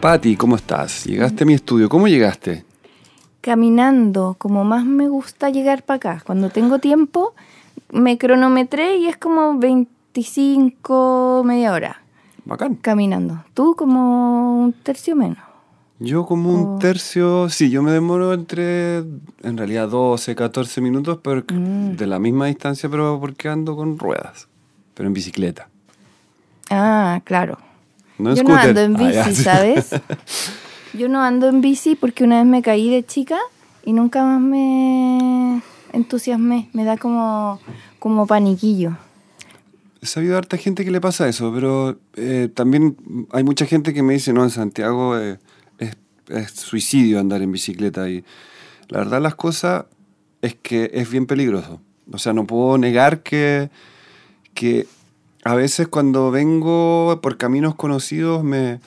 [0.00, 1.04] Patti, ¿cómo estás?
[1.04, 1.88] Llegaste a mi estudio.
[1.88, 2.64] ¿Cómo llegaste?
[3.40, 6.22] Caminando, como más me gusta llegar para acá.
[6.24, 7.34] Cuando tengo tiempo,
[7.90, 12.02] me cronometré y es como 25, media hora
[12.44, 12.76] Bacán.
[12.76, 13.44] caminando.
[13.54, 15.38] Tú como un tercio menos.
[16.00, 21.42] Yo como un tercio, sí, yo me demoro entre, en realidad, 12, 14 minutos, pero
[21.52, 21.96] Mm.
[21.96, 24.46] de la misma distancia, pero porque ando con ruedas,
[24.94, 25.68] pero en bicicleta.
[26.70, 27.58] Ah, claro.
[28.18, 29.42] No Yo no ando en Ah, bici.
[29.42, 29.90] ¿sabes?
[30.94, 33.38] Yo no ando en bici porque una vez me caí de chica
[33.84, 35.60] y nunca más me
[35.92, 36.68] entusiasmé.
[36.72, 37.60] Me da como,
[37.98, 38.96] como paniquillo.
[40.00, 42.96] He sabido harta gente que le pasa eso, pero eh, también
[43.32, 45.38] hay mucha gente que me dice, no, en Santiago eh,
[45.78, 45.96] es,
[46.28, 48.08] es suicidio andar en bicicleta.
[48.08, 48.24] Y
[48.88, 49.86] la verdad las cosas
[50.40, 51.80] es que es bien peligroso.
[52.12, 53.70] O sea, no puedo negar que,
[54.54, 54.86] que
[55.44, 58.80] a veces cuando vengo por caminos conocidos me...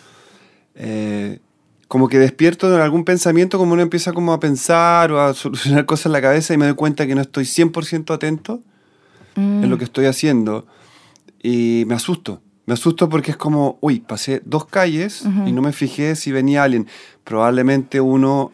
[0.76, 1.40] eh,
[1.91, 5.86] como que despierto en algún pensamiento, como uno empieza como a pensar o a solucionar
[5.86, 8.62] cosas en la cabeza y me doy cuenta que no estoy 100% atento
[9.36, 10.65] en lo que estoy haciendo
[11.43, 12.41] y me asusto.
[12.65, 16.63] Me asusto porque es como, uy, pasé dos calles y no me fijé si venía
[16.63, 16.88] alguien.
[17.25, 18.54] Probablemente uno...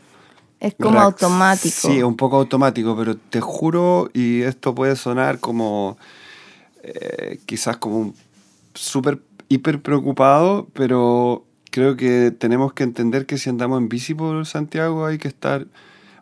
[0.59, 1.89] Es como automático.
[1.89, 5.99] Sí, un poco automático, pero te juro, y esto puede sonar como
[6.81, 8.15] eh, quizás como un
[8.73, 11.45] súper hiper preocupado, pero
[11.77, 15.67] creo que tenemos que entender que si andamos en bici por Santiago hay que estar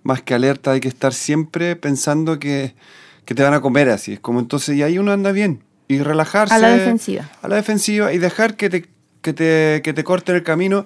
[0.03, 2.75] más que alerta, hay que estar siempre pensando que,
[3.23, 4.11] que te van a comer así.
[4.13, 5.61] Es como entonces, y ahí uno anda bien.
[5.87, 6.53] Y relajarse.
[6.53, 7.29] A la defensiva.
[7.41, 8.85] A la defensiva y dejar que te,
[9.21, 10.85] que te, que te corten el camino.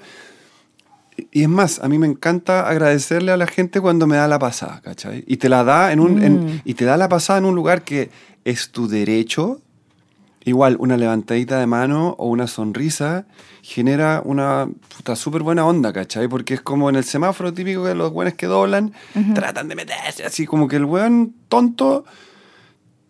[1.31, 4.37] Y es más, a mí me encanta agradecerle a la gente cuando me da la
[4.39, 5.23] pasada, ¿cachai?
[5.27, 6.61] Y te la da en un, en- Mm.
[6.63, 8.09] y te da la pasada en un lugar que
[8.45, 9.61] es tu derecho.
[10.45, 13.25] Igual, una levantadita de mano o una sonrisa
[13.61, 16.29] genera una puta súper buena onda, ¿cachai?
[16.29, 18.93] Porque es como en el semáforo típico que los buenos que doblan
[19.35, 22.05] tratan de meterse así, como que el weón tonto,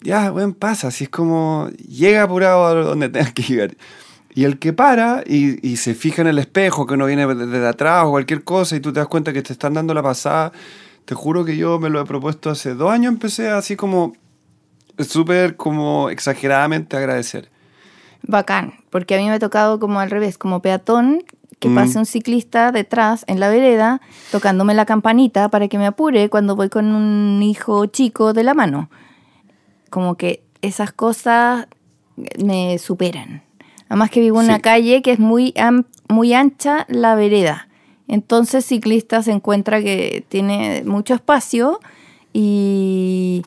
[0.02, 3.78] ya, weón, pasa, así es como llega apurado a donde tenga que llegar.
[4.34, 7.68] Y el que para y, y se fija en el espejo, que uno viene desde
[7.68, 10.52] atrás o cualquier cosa, y tú te das cuenta que te están dando la pasada,
[11.06, 14.13] te juro que yo me lo he propuesto hace dos años, empecé así como
[15.08, 17.50] súper como exageradamente agradecer.
[18.24, 21.24] Bacán, porque a mí me ha tocado como al revés, como peatón,
[21.60, 21.76] que Mm.
[21.76, 26.56] pase un ciclista detrás en la vereda tocándome la campanita para que me apure cuando
[26.56, 28.90] voy con un hijo chico de la mano.
[29.90, 31.68] Como que esas cosas
[32.44, 33.42] me superan.
[33.90, 34.62] Además que vivo en una Sí.
[34.62, 35.54] calle que es muy,
[36.08, 37.68] muy ancha la vereda.
[38.08, 41.80] Entonces ciclista se encuentra que tiene mucho espacio
[42.34, 43.44] y,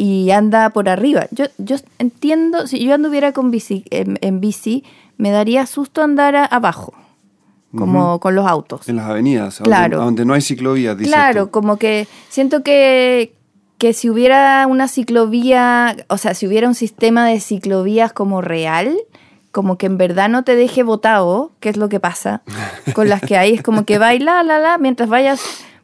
[0.00, 1.26] y anda por arriba.
[1.30, 4.82] Yo, yo entiendo, si yo anduviera con bici, en, en bici,
[5.18, 6.94] me daría susto andar a- abajo,
[7.76, 8.88] como con los autos.
[8.88, 9.98] En las avenidas, Claro.
[9.98, 11.50] donde, donde no hay ciclovías, dices Claro, tú.
[11.52, 13.34] como que siento que,
[13.78, 18.96] que si hubiera una ciclovía, o sea, si hubiera un sistema de ciclovías como real,
[19.52, 22.42] como que en verdad no te deje botado, que es lo que pasa
[22.94, 25.40] con las que hay, es como que baila, la, la, mientras vayas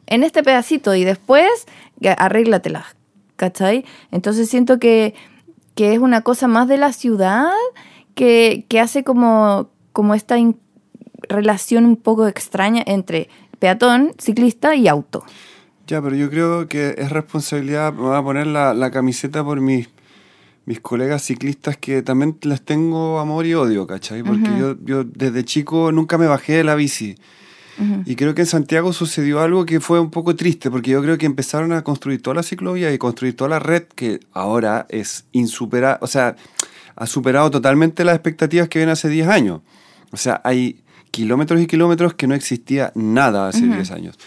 [0.07, 1.49] en este pedacito y después
[2.17, 2.85] arréglatelas,
[3.37, 3.85] ¿cachai?
[4.11, 5.15] Entonces siento que,
[5.75, 7.49] que es una cosa más de la ciudad
[8.13, 10.35] que, que hace como, como esta
[11.29, 15.23] relación un poco extraña entre peatón, ciclista y auto.
[15.87, 19.61] Ya, pero yo creo que es responsabilidad, me voy a poner la, la camiseta por
[19.61, 19.87] mis,
[20.65, 24.21] mis colegas ciclistas que también les tengo amor y odio, ¿cachai?
[24.21, 27.15] Porque yo, yo desde chico nunca me bajé de la bici.
[28.05, 31.17] Y creo que en Santiago sucedió algo que fue un poco triste, porque yo creo
[31.17, 35.25] que empezaron a construir toda la ciclovía y construir toda la red, que ahora es
[35.31, 36.35] insuperable, o sea,
[36.95, 39.61] ha superado totalmente las expectativas que ven hace 10 años.
[40.11, 44.17] O sea, hay kilómetros y kilómetros que no existía nada hace 10 años.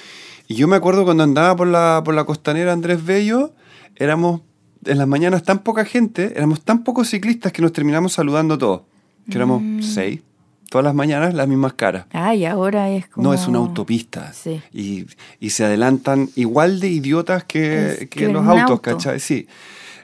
[0.47, 3.53] Y yo me acuerdo cuando andaba por la, por la costanera Andrés Bello,
[3.97, 4.43] éramos
[4.85, 8.83] en las mañanas tan poca gente, éramos tan pocos ciclistas que nos terminamos saludando todos.
[9.29, 10.23] Que éramos seis,
[10.71, 12.07] todas las mañanas las mismas caras.
[12.13, 13.25] Ay, ahora es como...
[13.29, 14.33] No, es una autopista.
[14.33, 14.63] Sí.
[14.73, 15.05] Y,
[15.39, 18.81] y se adelantan igual de idiotas que, Es que que los autos, auto.
[18.83, 19.21] ¿cachai?
[19.21, 19.47] Sí.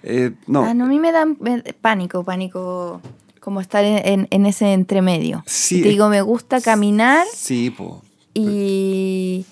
[0.03, 0.63] Eh, no.
[0.65, 3.01] Ah, no, a mí me da me- pánico, pánico
[3.41, 5.43] como estar en, en- en ese entremedio.
[5.47, 8.03] Sí, Te digo, me gusta caminar Sí, po.
[8.35, 9.47] y,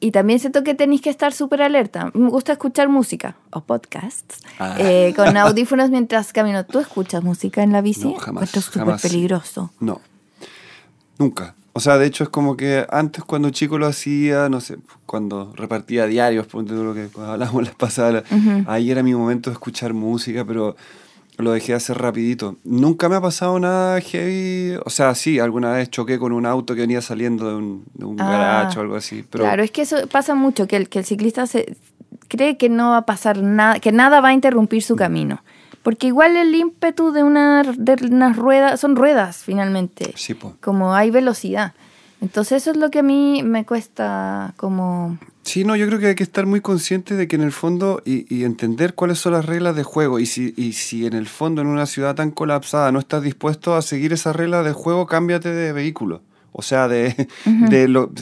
[0.00, 2.10] y también siento que tenéis que estar súper alerta.
[2.14, 4.76] Me gusta escuchar música o podcasts Ah.
[4.78, 6.64] eh, con audífonos mientras camino.
[6.66, 8.04] ¿Tú escuchas música en la bici?
[8.08, 9.70] No, jamás, Esto es súper peligroso.
[9.80, 10.00] No.
[11.20, 11.54] Nunca.
[11.72, 15.52] O sea, de hecho es como que antes cuando chico lo hacía, no sé, cuando
[15.54, 18.24] repartía diarios, tú lo que hablamos las pasadas,
[18.66, 20.74] ahí era mi momento de escuchar música, pero
[21.38, 22.56] lo dejé hacer rapidito.
[22.64, 26.74] Nunca me ha pasado nada heavy, o sea, sí, alguna vez choqué con un auto
[26.74, 29.70] que venía saliendo de un, de un Ah, garage o algo así, pero Claro, es
[29.70, 31.76] que eso pasa mucho, que el, que el ciclista se
[32.28, 34.86] cree que no va a pasar nada, que nada va a interrumpir Mm.
[34.86, 35.42] su camino.
[35.82, 40.56] Porque igual el ímpetu de una, de unas ruedas, son ruedas finalmente, sí, po.
[40.60, 41.72] como hay velocidad.
[42.20, 45.18] Entonces eso es lo que a mí me cuesta como...
[45.42, 48.02] Sí, no, yo creo que hay que estar muy consciente de que en el fondo
[48.04, 51.26] y, y entender cuáles son las reglas de juego y si, y si en el
[51.26, 55.06] fondo en una ciudad tan colapsada no estás dispuesto a seguir esas reglas de juego,
[55.06, 56.20] cámbiate de vehículo.
[56.52, 58.12] O sea, de, de lo,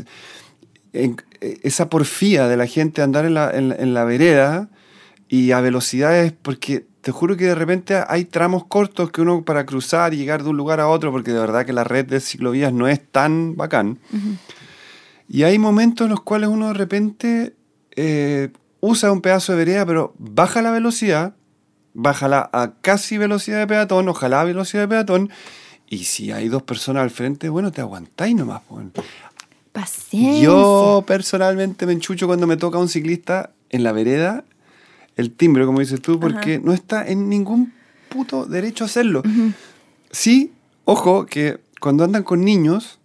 [0.93, 4.69] en- esa porfía de la gente andar en la, en, la- en la vereda
[5.29, 9.65] y a velocidades, porque te juro que de repente hay tramos cortos que uno para
[9.67, 12.21] cruzar y llegar de un lugar a otro, porque de verdad que la red de
[12.21, 13.99] ciclovías no es tan bacán.
[15.29, 17.55] Y hay momentos en los cuales uno de repente
[17.97, 21.35] eh, usa un pedazo de vereda, pero baja la velocidad,
[21.95, 25.31] bájala a casi velocidad de peatón, ojalá a velocidad de peatón,
[25.91, 28.61] y si hay dos personas al frente, bueno, te aguantáis nomás.
[28.63, 28.81] po.
[29.73, 30.43] Paciencia.
[30.43, 34.45] Yo personalmente me enchucho cuando me toca un ciclista en la vereda,
[35.19, 37.75] el timbre, como dices tú, porque no está en ningún
[38.09, 39.23] puto derecho a hacerlo.
[40.11, 40.53] Sí,
[40.85, 42.99] ojo, que cuando andan con niños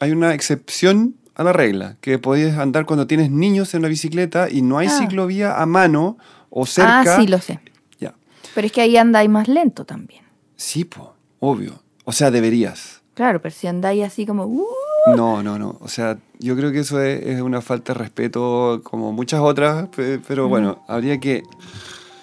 [0.00, 4.48] hay una excepción a la regla, que podías andar cuando tienes niños en la bicicleta
[4.50, 4.98] y no hay Ah.
[4.98, 6.16] ciclovía a mano
[6.48, 7.00] o cerca.
[7.14, 7.60] Ah, sí, lo sé.
[8.00, 8.14] Ya.
[8.54, 10.24] Pero es que ahí andáis más lento también.
[10.56, 11.82] Sí, po, obvio.
[12.04, 13.02] O sea, deberías.
[13.14, 14.46] Claro, pero si andáis así como...
[14.46, 14.64] "Uh",
[15.06, 15.76] No, no, no.
[15.80, 19.88] O sea, yo creo que eso es, es una falta de respeto como muchas otras,
[19.88, 21.42] pe- pero bueno, habría que...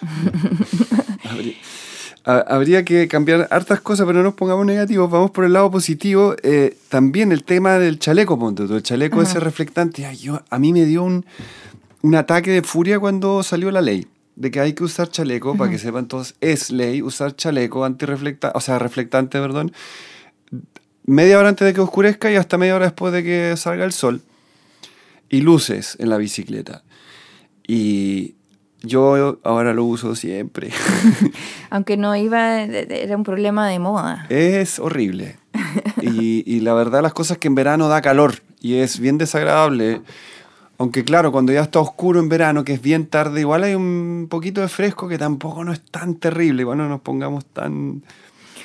[1.30, 1.54] habría,
[2.26, 5.72] ha- habría que cambiar hartas cosas, pero no nos pongamos negativos, vamos por el lado
[5.72, 6.36] positivo.
[6.44, 10.06] Eh, también el tema del chaleco, tú, el chaleco ese reflectante.
[10.06, 11.26] Ay, yo, a mí me dio un,
[12.02, 15.70] un ataque de furia cuando salió la ley de que hay que usar chaleco, para
[15.70, 19.72] que sepan todos, es ley usar chaleco antirreflectante, o sea, reflectante, perdón,
[21.06, 23.92] media hora antes de que oscurezca y hasta media hora después de que salga el
[23.92, 24.22] sol.
[25.30, 26.84] Y luces en la bicicleta.
[27.68, 28.36] Y
[28.82, 30.70] yo ahora lo uso siempre.
[31.70, 34.28] Aunque no iba, era un problema de moda.
[34.30, 35.38] Es horrible.
[36.02, 40.02] Y, y la verdad las cosas que en verano da calor y es bien desagradable.
[40.78, 44.28] Aunque claro, cuando ya está oscuro en verano, que es bien tarde, igual hay un
[44.30, 46.62] poquito de fresco que tampoco no es tan terrible.
[46.62, 48.04] Igual no nos pongamos tan...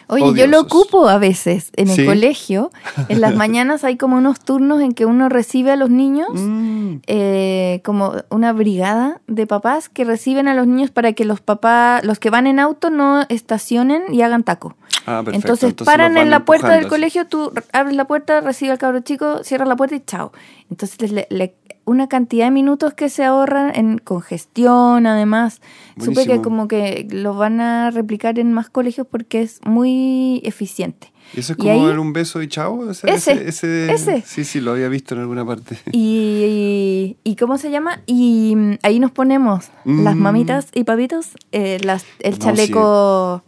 [0.08, 2.04] Oye, yo lo ocupo a veces en el Sí.
[2.06, 2.70] colegio.
[3.08, 6.96] En las mañanas hay como unos turnos en que uno recibe a los niños, Mm,
[7.06, 12.04] eh, como una brigada de papás que reciben a los niños para que los papás,
[12.04, 14.74] los que van en auto, no estacionen y hagan taco.
[15.06, 15.52] Ah, perfecto.
[15.54, 16.88] Entonces, paran en la puerta del así.
[16.88, 20.32] colegio, tú abres la puerta, recibes al cabro chico, cierras la puerta y chao.
[20.70, 21.54] Entonces, le- le-
[21.86, 25.62] una cantidad de minutos que se ahorran en congestión, además.
[25.96, 26.42] Supe que Buenísimo.
[26.42, 31.10] como que lo van a replicar en más colegios porque es muy eficiente.
[31.34, 32.90] ¿Y eso es como ahí- dar un beso y chao?
[32.90, 34.22] Ese, Ese, ese, ese.
[34.26, 35.78] Sí, sí, lo había visto en alguna parte.
[35.92, 38.00] Y, y ¿cómo se llama?
[38.06, 40.18] Y mm, ahí nos ponemos las Mm.
[40.20, 43.42] mamitas y papitos, eh, las, el No, chaleco,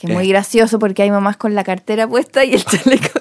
[0.00, 3.08] que es muy gracioso porque hay mamás con la cartera puesta y el chaleco...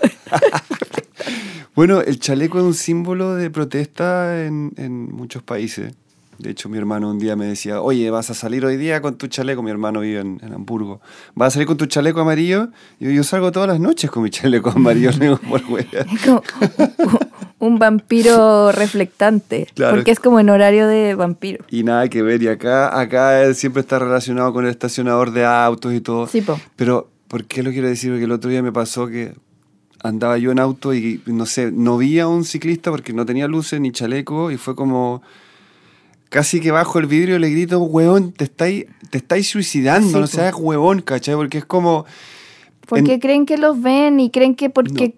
[1.76, 5.94] Bueno, el chaleco es un símbolo de protesta en, en muchos países.
[6.38, 9.18] De hecho, mi hermano un día me decía, oye, vas a salir hoy día con
[9.18, 9.62] tu chaleco.
[9.64, 11.00] Mi hermano vive en, en Hamburgo.
[11.36, 12.70] ¿Vas a salir con tu chaleco amarillo?
[13.00, 15.12] Y yo, yo salgo todas las noches con mi chaleco amarillo.
[15.12, 15.86] digo, por wea.
[15.92, 16.42] Es como
[17.60, 19.68] un vampiro reflectante.
[19.76, 19.96] Claro.
[19.96, 21.66] Porque es como en horario de vampiro.
[21.70, 22.42] Y nada que ver.
[22.42, 26.28] Y acá, acá él siempre está relacionado con el estacionador de autos y todo.
[26.28, 26.60] Sí, po.
[26.76, 28.12] Pero, ¿por qué lo quiero decir?
[28.12, 29.34] Porque el otro día me pasó que
[30.02, 33.48] andaba yo en auto y, no sé, no vi a un ciclista porque no tenía
[33.48, 35.22] luces ni chaleco y fue como...
[36.30, 40.20] Casi que bajo el vidrio y le grito, huevón, te estáis, te estáis suicidando, Sí,
[40.20, 41.34] no seas huevón, ¿cachai?
[41.36, 42.06] Porque es como...
[42.88, 45.16] Porque En- creen que los ven y creen que porque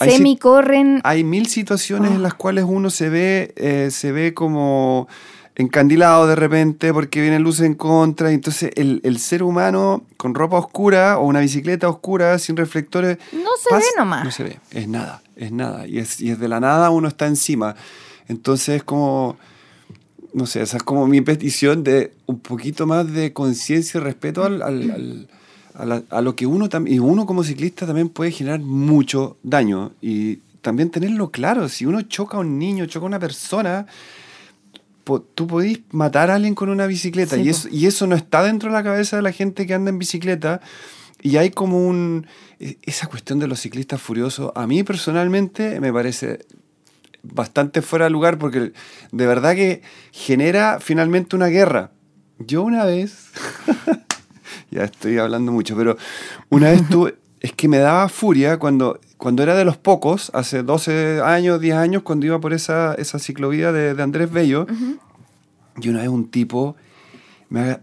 [0.00, 1.00] Hay si- semi corren.
[1.04, 2.14] Hay mil situaciones Ah.
[2.14, 5.08] en las cuales uno se ve, eh, se ve como
[5.54, 8.30] encandilado de repente porque viene luz en contra.
[8.32, 13.18] entonces el, el ser humano con ropa oscura o una bicicleta oscura sin reflectores...
[13.32, 14.24] No se ve nomás.
[14.24, 15.86] No se ve, es nada, es nada.
[15.86, 17.74] Y es, y es de la nada uno está encima.
[18.28, 19.36] Entonces es como...
[20.32, 24.44] No sé, esa es como mi petición de un poquito más de conciencia y respeto
[24.44, 25.28] al, al- al-
[25.74, 29.36] a, la- a lo que uno también, y uno como ciclista también puede generar mucho
[29.42, 33.86] daño y también tenerlo claro, si uno choca a un niño, choca a una persona,
[35.04, 38.14] po- tú podís matar a alguien con una bicicleta Sí, y, eso, y eso no
[38.16, 40.60] está dentro de la cabeza de la gente que anda en bicicleta.
[41.20, 42.26] Y hay como un...
[42.60, 46.44] e- Esa cuestión de los ciclistas furiosos, a mí personalmente me parece
[47.24, 48.72] bastante fuera de lugar porque
[49.12, 49.82] de verdad que
[50.12, 51.90] genera finalmente una guerra.
[52.38, 53.30] Yo una vez,
[54.72, 55.96] ya estoy hablando mucho, pero
[56.48, 60.62] una vez tuve, es que me daba furia cuando, cuando era de los pocos, hace
[60.62, 64.66] 12 años, 10 años, cuando iba por esa, esa ciclovía de, de Andrés Bello,
[65.80, 66.76] y una vez un tipo
[67.48, 67.78] me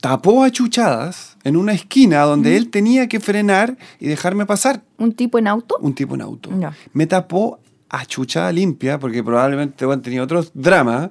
[0.00, 5.12] tapó a chuchadas en una esquina donde él tenía que frenar y dejarme pasar ¿Un
[5.12, 5.76] tipo en auto?
[5.80, 6.50] un tipo en auto.
[6.58, 6.74] Ya.
[6.92, 11.10] Me tapó a chuchada limpia, porque probablemente bueno, tenía otros dramas,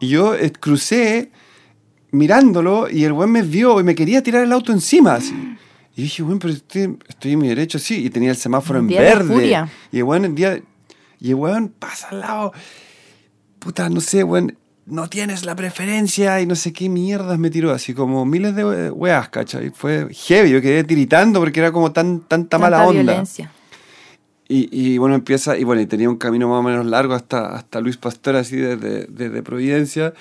[0.00, 1.30] y yo eh, crucé
[2.12, 5.14] mirándolo y el buen me vio y me quería tirar el auto encima.
[5.16, 5.34] así.
[5.96, 8.86] Y dije, bueno, pero estoy, estoy en mi derecho, sí, y tenía el semáforo en
[8.88, 9.66] día de verde.
[9.90, 10.60] Y el buen, el día,
[11.20, 12.52] y el buen pasa al lado.
[13.58, 17.70] Puta, no sé, buen, no tienes la preferencia y no sé qué mierdas me tiró,
[17.72, 19.70] así como miles de we- weas, ¿cachai?
[19.70, 23.02] Fue heavy, yo quedé tiritando porque era como tan, tanta mala Tanta onda.
[23.12, 23.52] violencia.
[24.48, 27.54] Y, y bueno, empieza, y bueno, y tenía un camino más o menos largo hasta,
[27.54, 30.12] hasta Luis Pastor, así desde, desde Providencia.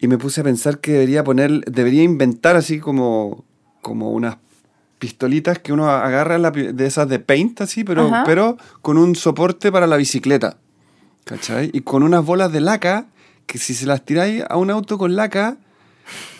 [0.00, 3.44] Y me puse a pensar que debería poner, debería inventar así como,
[3.80, 4.36] como unas
[4.98, 8.24] pistolitas que uno agarra la de esas de paint, así, pero, Ajá.
[8.24, 10.58] pero con un soporte para la bicicleta.
[11.24, 11.70] ¿Cachai?
[11.72, 13.06] Y con unas bolas de laca
[13.46, 15.56] que si se las tiráis a un auto con laca,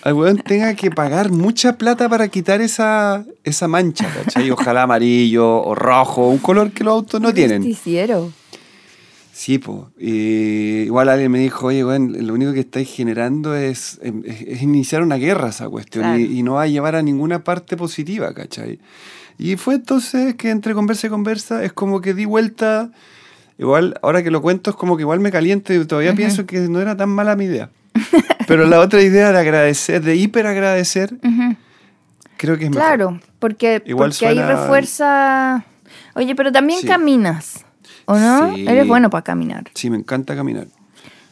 [0.02, 4.50] al weón tenga que pagar mucha plata para quitar esa, esa mancha, ¿cachai?
[4.50, 7.62] Ojalá amarillo o rojo, un color que los autos no tienen.
[7.62, 8.32] Justiciero.
[9.40, 9.78] Sí, pues.
[10.00, 14.62] igual alguien me dijo, oye, weón, lo único que estáis generando es, em, es, es
[14.62, 16.18] iniciar una guerra esa cuestión Claro.
[16.18, 18.80] y, y no va a llevar a ninguna parte positiva, ¿cachai?
[19.38, 22.90] Y fue entonces que entre conversa y conversa es como que di vuelta,
[23.58, 26.58] igual, ahora que lo cuento es como que igual me caliento y todavía pienso que
[26.68, 27.70] no era tan mala mi idea.
[28.48, 31.14] Pero la otra idea de agradecer, de hiper agradecer,
[32.36, 32.82] creo que es mejor.
[32.84, 35.64] Claro, porque, Igual porque ahí refuerza...
[36.16, 36.88] Oye, pero también Sí.
[36.88, 37.64] caminas,
[38.08, 38.54] ¿o no?
[38.54, 38.66] Sí.
[38.66, 39.64] Eres bueno para caminar.
[39.74, 40.66] Sí, me encanta caminar.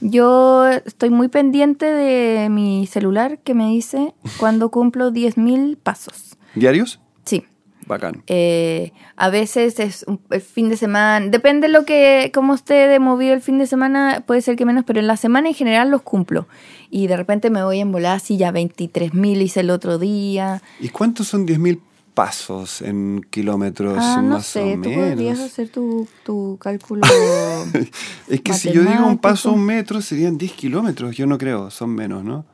[0.00, 6.36] Yo estoy muy pendiente de mi celular que me dice cuando cumplo 10.000 pasos.
[6.54, 7.00] ¿Diarios?
[7.24, 7.44] Sí.
[7.86, 8.22] Bacán.
[8.26, 12.98] Eh, a veces es un- el fin de semana, depende lo que, cómo esté de
[12.98, 15.88] movido el fin de semana, puede ser que menos, pero en la semana en general
[15.90, 16.46] los cumplo.
[16.90, 20.62] Y de repente me voy en volar así, ya 23.000 hice el otro día.
[20.80, 21.80] ¿Y cuántos son 10.000
[22.16, 25.40] pasos en kilómetros Ah, no más sé, o tú podrías menos?
[25.40, 27.02] hacer tu, tu cálculo.
[28.28, 31.14] Es que si yo digo un paso a un metro serían 10 kilómetros.
[31.14, 32.44] Yo no creo, son menos, ¿no?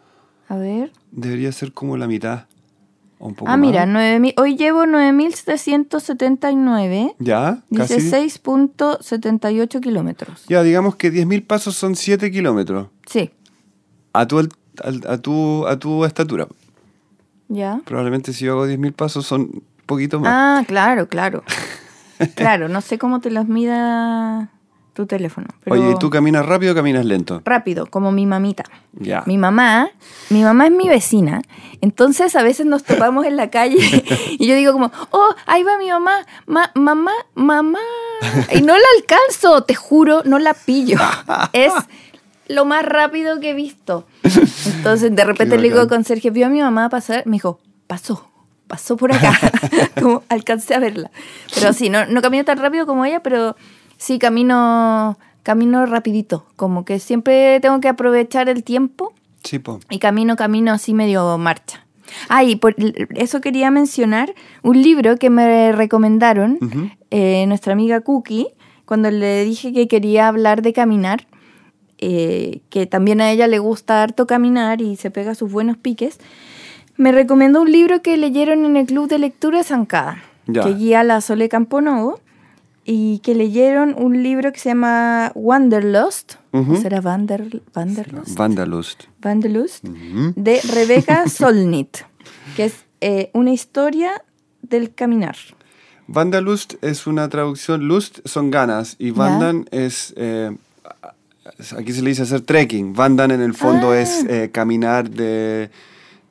[0.48, 0.92] A ver.
[1.12, 2.46] Debería ser como la mitad.
[3.20, 3.94] O un poco Ah, mira, más.
[3.94, 7.14] 9000 hoy llevo 9.779.
[7.20, 8.10] Ya, Dice casi.
[8.10, 10.44] 6.78 kilómetros.
[10.48, 12.88] Ya, digamos que 10.000 pasos son 7 kilómetros.
[13.06, 13.30] Sí,
[14.12, 14.48] A tu, al-
[15.08, 16.48] a tu, a tu estatura.
[17.54, 17.80] Ya.
[17.84, 20.30] Probablemente si yo hago 10.000 pasos son poquito más.
[20.34, 21.42] Ah, claro, claro.
[22.34, 24.48] claro, no sé cómo te los mida
[24.94, 25.46] tu teléfono.
[25.64, 27.40] Pero Oye, ¿y tú caminas rápido o caminas lento?
[27.46, 28.64] rápido, como mi mamita.
[28.92, 29.22] Ya.
[29.26, 29.88] Mi mamá,
[30.28, 31.40] mi mamá es mi vecina,
[31.80, 33.78] entonces a veces nos topamos en la calle
[34.38, 37.78] y yo digo como, oh, ahí va mi mamá, ma- mamá, mamá,
[38.54, 40.98] y no la alcanzo, te juro, no la pillo.
[41.54, 41.72] Es
[42.48, 44.06] lo más rápido que he visto.
[44.76, 48.28] Entonces de repente le digo con Sergio, vio a mi mamá pasar, me dijo, pasó.
[48.68, 49.32] Pasó por acá,
[50.00, 51.10] como alcancé a verla.
[51.54, 53.54] Pero sí, no, no camino tan rápido como ella, pero
[53.98, 56.46] sí camino, camino rapidito.
[56.56, 59.12] Como que siempre tengo que aprovechar el tiempo
[59.44, 59.78] Sí, po.
[59.90, 61.84] y camino, camino así medio marcha.
[62.28, 62.74] Ah, y por
[63.14, 66.58] eso quería mencionar un libro que me recomendaron
[67.10, 68.48] eh, nuestra amiga Cookie,
[68.86, 71.26] cuando le dije que quería hablar de caminar,
[72.04, 76.18] eh, que también a ella le gusta harto caminar y se pega sus buenos piques,
[76.96, 80.62] me recomendó un libro que leyeron en el Club de Lectura Zancada, Ya.
[80.64, 82.20] que guía la Sole Camponovo,
[82.84, 86.72] y que leyeron un libro que se llama Wanderlust, Ujú.
[86.72, 88.36] ¿o será Wander, Wanderlust?
[88.36, 89.04] Vandalust.
[89.24, 90.32] Wanderlust, Ujú.
[90.34, 91.98] de Rebeca Solnit,
[92.56, 94.10] que es eh, una historia
[94.62, 95.36] del caminar.
[96.08, 100.50] Vandalust es una traducción, lust son ganas y Vandan es, eh,
[101.78, 102.94] aquí se le dice hacer trekking.
[102.94, 104.00] Vandan en el fondo Ah.
[104.00, 105.70] es eh, caminar de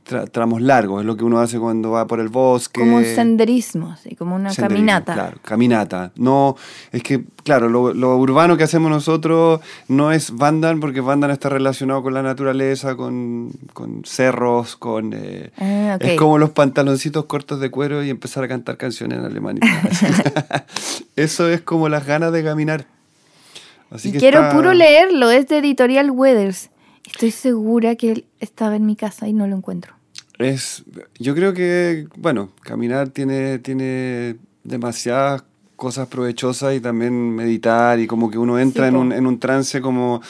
[0.07, 2.82] tra- tramos largos, es lo que uno hace cuando va por el bosque.
[2.82, 5.13] Como un senderismo, así, como una Senderismo, caminata.
[5.13, 6.11] Claro, caminata.
[6.15, 6.55] No,
[6.91, 11.49] es que, claro, lo, lo urbano que hacemos nosotros no es Vandan, porque Vandan está
[11.49, 15.13] relacionado con la naturaleza, con, con cerros, con...
[15.13, 16.03] eh, Ah, ok.
[16.03, 19.59] Es como los pantaloncitos cortos de cuero y empezar a cantar canciones en alemán.
[21.15, 22.86] Eso es como las ganas de caminar.
[23.92, 26.70] Así y que quiero está- puro leerlo, es de Editorial Weathers.
[27.06, 29.94] Estoy segura que él estaba en mi casa y no lo encuentro.
[30.39, 30.84] Es,
[31.20, 35.44] yo creo que, bueno, caminar tiene, tiene demasiadas
[35.76, 39.39] cosas provechosas y también meditar y como que uno entra Sí, en, un, en un
[39.39, 40.22] trance como...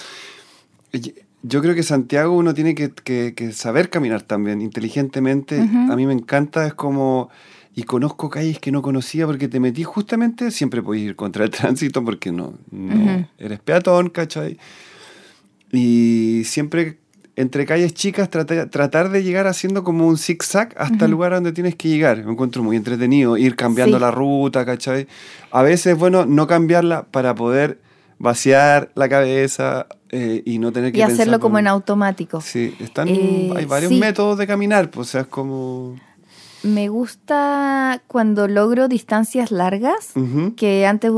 [1.44, 5.60] Yo creo que Santiago uno tiene que, que- que saber caminar también, inteligentemente.
[5.60, 5.92] Ujú.
[5.92, 7.30] A mí me encanta, es como...
[7.74, 11.50] Y conozco calles que no conocía porque te metí justamente, siempre puedes ir contra el
[11.52, 13.26] tránsito porque no, no Ujú.
[13.38, 14.58] eres peatón, ¿cachai?
[15.72, 16.98] Y siempre
[17.38, 21.54] entre calles chicas trata- tratar de llegar haciendo como un zigzag hasta el lugar donde
[21.54, 22.24] tienes que llegar.
[22.26, 24.02] Me encuentro muy entretenido, ir cambiando Sí.
[24.02, 25.08] la ruta, ¿cachai?
[25.50, 27.80] A veces es bueno no cambiarla para poder
[28.20, 32.42] vaciar la cabeza eh, y no tener que Y hacerlo como con- en automático.
[32.42, 33.98] Sí, están, Eh, hay varios sí.
[34.00, 35.96] métodos de caminar, pues, o sea, es como...
[36.64, 40.14] Me gusta cuando logro distancias largas,
[40.56, 41.12] que antes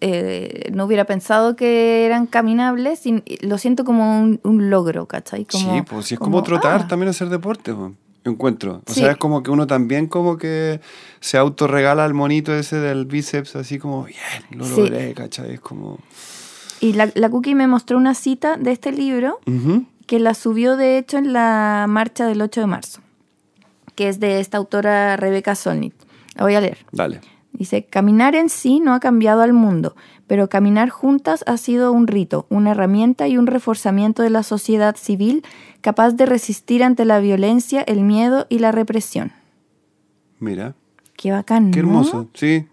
[0.00, 5.44] eh, no hubiera pensado que eran caminables, y lo siento como un, un logro, ¿cachai?
[5.44, 7.92] Como, sí, pues si es como, trotar, ah, también hacer deporte, pues,
[8.24, 8.82] encuentro.
[8.88, 9.00] O Sí.
[9.00, 10.80] sea, es como que uno también como que
[11.20, 14.18] se autorregala al monito ese del bíceps, así como, bien,
[14.50, 14.80] lo Sí.
[14.80, 15.54] logré, ¿cachai?
[15.54, 15.98] Es como...
[16.80, 19.40] Y la, la Cookie me mostró una cita de este libro
[20.06, 23.00] que la subió de hecho en la marcha del 8 de marzo,
[23.98, 25.92] que es de esta autora Rebeca Solnit.
[26.36, 26.78] La voy a leer.
[26.92, 27.20] Dale.
[27.52, 29.96] Dice, caminar en sí no ha cambiado al mundo,
[30.28, 34.94] pero caminar juntas ha sido un rito, una herramienta y un reforzamiento de la sociedad
[34.94, 35.42] civil
[35.80, 39.32] capaz de resistir ante la violencia, el miedo y la represión.
[40.38, 40.74] Mira,
[41.16, 41.72] Qué bacán.
[41.72, 41.88] qué ¿no?
[41.88, 42.66] hermoso, sí.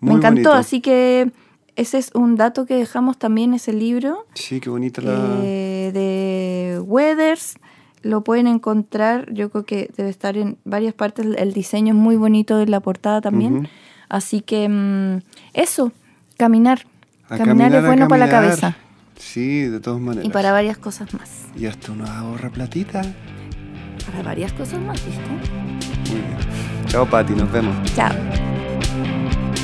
[0.00, 0.52] Me encantó, bonito.
[0.52, 1.32] así que
[1.76, 5.38] ese es un dato que dejamos también, ese libro Sí, qué bonita la...
[5.42, 7.54] eh, de Weathers.
[8.04, 11.26] Lo pueden encontrar, yo creo que debe estar en varias partes.
[11.38, 13.68] El diseño es muy bonito de la portada también.
[14.10, 15.22] Así que mm,
[15.54, 15.90] eso,
[16.36, 16.86] caminar.
[17.30, 18.58] A caminar, es bueno para la caminar.
[18.60, 18.76] cabeza
[19.16, 20.26] Sí, de todas maneras.
[20.26, 21.46] y para varias cosas más.
[21.56, 23.00] Y hasta uno ahorra platita.
[24.04, 25.22] Para varias cosas más, ¿viste?
[26.12, 26.36] Muy bien.
[26.88, 27.74] Chao, Pati, nos vemos.
[27.94, 28.12] Chao.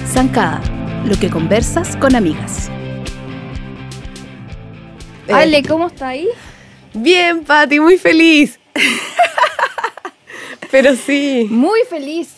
[0.07, 0.63] Zancada,
[1.05, 2.71] lo que conversas con amigas.
[5.29, 6.27] Eh, Ale, ¿cómo está ahí?
[6.95, 8.59] Bien, Pati, muy feliz.
[10.71, 11.47] Pero sí.
[11.51, 12.29] Muy feliz.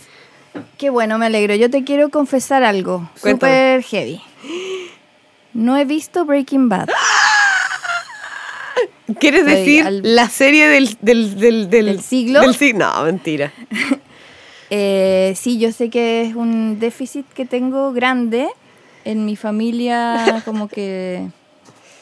[0.78, 1.54] Qué bueno, me alegro.
[1.54, 4.20] Yo te quiero confesar algo súper heavy.
[5.54, 6.88] No he visto Breaking Bad.
[9.20, 12.40] ¿Quieres decir al- la serie del, del, del, ¿Del siglo?
[12.40, 13.52] Del sig- no, mentira.
[14.74, 18.48] Eh, sí, yo sé que es un déficit que tengo grande
[19.04, 21.26] en mi familia, como que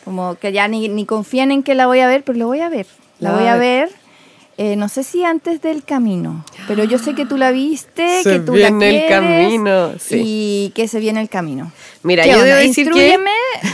[0.05, 2.61] como que ya ni, ni confían en que la voy a ver, pero lo voy
[2.61, 2.87] a ver.
[3.19, 3.91] La La voy a ver.
[4.57, 8.31] eh, no sé si antes del camino, pero yo sé que tú la viste, Se
[8.33, 10.23] que tú la viene el quieres camino, sí.
[10.25, 11.71] y que se viene el camino.
[12.03, 12.47] Mira, ¿Qué yo onda?
[12.47, 13.19] debo decir que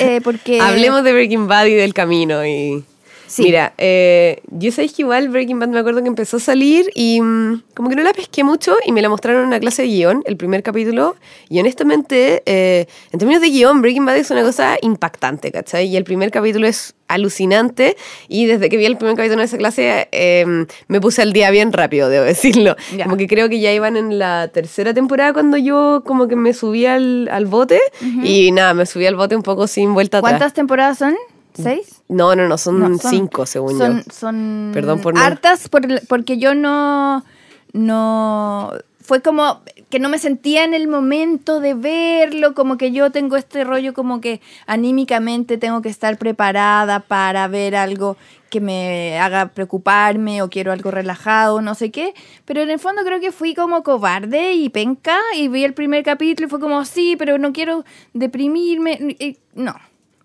[0.00, 2.84] eh, porque hablemos de Breaking Bad y del camino y...
[3.26, 3.42] Sí.
[3.42, 7.20] Mira, eh, yo sabéis que igual Breaking Bad me acuerdo que empezó a salir y
[7.20, 9.88] mm, como que no la pesqué mucho y me la mostraron en una clase de
[9.88, 11.16] guion, el primer capítulo,
[11.48, 15.86] y honestamente, eh, en términos de guion, Breaking Bad es una cosa impactante, ¿cachai?
[15.86, 17.96] Y el primer capítulo es alucinante
[18.28, 21.50] y desde que vi el primer capítulo de esa clase eh, me puse al día
[21.50, 22.76] bien rápido, debo decirlo.
[22.96, 23.04] Ya.
[23.04, 26.52] Como que creo que ya iban en la tercera temporada cuando yo como que me
[26.52, 27.80] subí al, al bote
[28.22, 30.32] y nada, me subí al bote un poco sin vuelta atrás.
[30.32, 31.14] ¿Cuántas temporadas son?
[31.62, 32.02] ¿Seis?
[32.08, 34.12] No, no, no, son, No, son- cinco, según son, yo.
[34.12, 37.24] Son Perdón por hartas por porque yo no,
[37.72, 38.72] no...
[39.00, 43.36] Fue como que no me sentía en el momento de verlo, como que yo tengo
[43.36, 48.16] este rollo como que anímicamente tengo que estar preparada para ver algo
[48.50, 52.14] que me haga preocuparme o quiero algo relajado, no sé qué.
[52.44, 56.02] Pero en el fondo creo que fui como cobarde y penca y vi el primer
[56.02, 59.16] capítulo y fue como, sí, pero no quiero deprimirme.
[59.54, 59.74] No,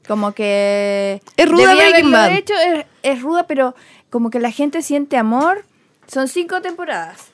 [0.08, 1.22] como que...
[1.38, 2.36] Es ruda Breaking Bad.
[2.38, 3.76] hecho, es, es ruda, pero
[4.10, 5.66] como que la gente siente amor.
[6.08, 7.32] Son cinco temporadas.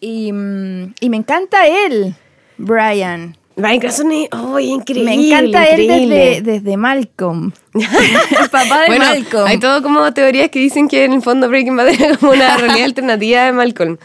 [0.00, 2.14] Y, mm, y me encanta él,
[2.56, 3.36] Brian.
[3.58, 5.16] Brian Cranston es oh, increíble.
[5.16, 7.52] me encanta él desde, desde Malcolm.
[7.74, 9.46] el papá de bueno, Malcolm.
[9.48, 12.56] hay todo como teorías que dicen que en el fondo Breaking Bad era como una
[12.56, 13.98] realidad alternativa de Malcolm.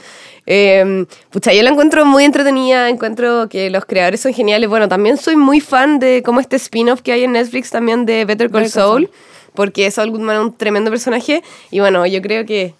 [0.45, 4.69] Eh, pucha, yo la encuentro muy entretenida, encuentro que los creadores son geniales.
[4.69, 8.25] Bueno, también soy muy fan de como este spin-off que hay en Netflix también de
[8.25, 9.09] Better Call Saul,
[9.53, 11.43] porque Saul Goodman es un tremendo personaje.
[11.71, 12.75] Y bueno, yo creo que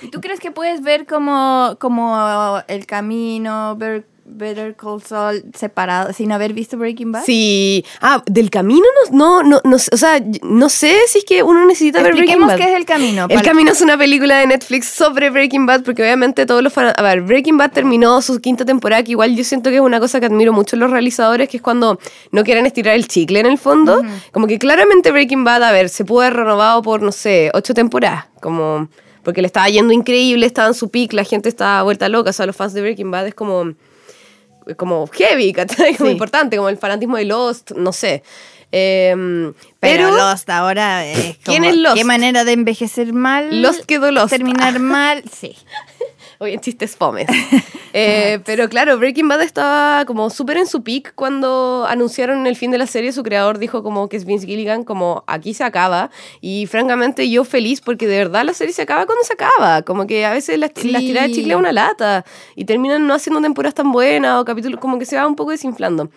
[0.00, 6.12] ¿Y tú crees que puedes ver como, como el camino, ver Better Call Saul separado,
[6.12, 7.24] sin haber visto Breaking Bad?
[7.24, 7.84] Sí.
[8.00, 12.02] Ah, del camino no, no, no, o sea, no sé si es que uno necesita
[12.02, 12.56] ver Breaking Bad.
[12.56, 13.26] qué es El Camino.
[13.28, 16.92] El Camino es una película de Netflix sobre Breaking Bad, porque obviamente todos los fans...
[16.96, 20.00] A ver, Breaking Bad terminó su quinta temporada, que igual yo siento que es una
[20.00, 21.98] cosa que admiro mucho en los realizadores, que es cuando
[22.32, 24.02] no quieren estirar el chicle en el fondo.
[24.32, 27.74] Como que claramente Breaking Bad, a ver, se pudo haber renovado por, no sé, ocho
[27.74, 28.88] temporadas, como...
[29.22, 32.32] Porque le estaba yendo increíble, estaba en su pick, la gente estaba vuelta loca, o
[32.32, 33.74] sea, los fans de Breaking Bad es como
[34.76, 35.94] como heavy, ¿cachai?
[35.96, 36.12] Como Sí.
[36.12, 38.22] importante, como el fanatismo de Lost, no sé.
[38.72, 41.96] Em, Pero, pero Lost ahora es ¿Quién como, es Lost?
[41.96, 43.62] Qué manera de envejecer mal.
[43.62, 44.30] Lost quedó Lost.
[44.30, 45.56] Terminar mal, sí.
[46.38, 47.26] Oye, chistes fomes.
[47.98, 52.70] Eh, pero claro, Breaking Bad estaba como súper en su peak cuando anunciaron el fin
[52.70, 53.10] de la serie.
[53.10, 56.10] Su creador dijo como que es Vince Gilligan, como aquí se acaba.
[56.42, 59.80] Y francamente yo feliz porque de verdad la serie se acaba cuando se acaba.
[59.80, 60.90] Como que a veces las, Sí.
[60.90, 62.26] las tiradas de chicle es una lata.
[62.54, 65.52] Y terminan no haciendo temporadas tan buenas o capítulos como que se va un poco
[65.52, 66.10] desinflando.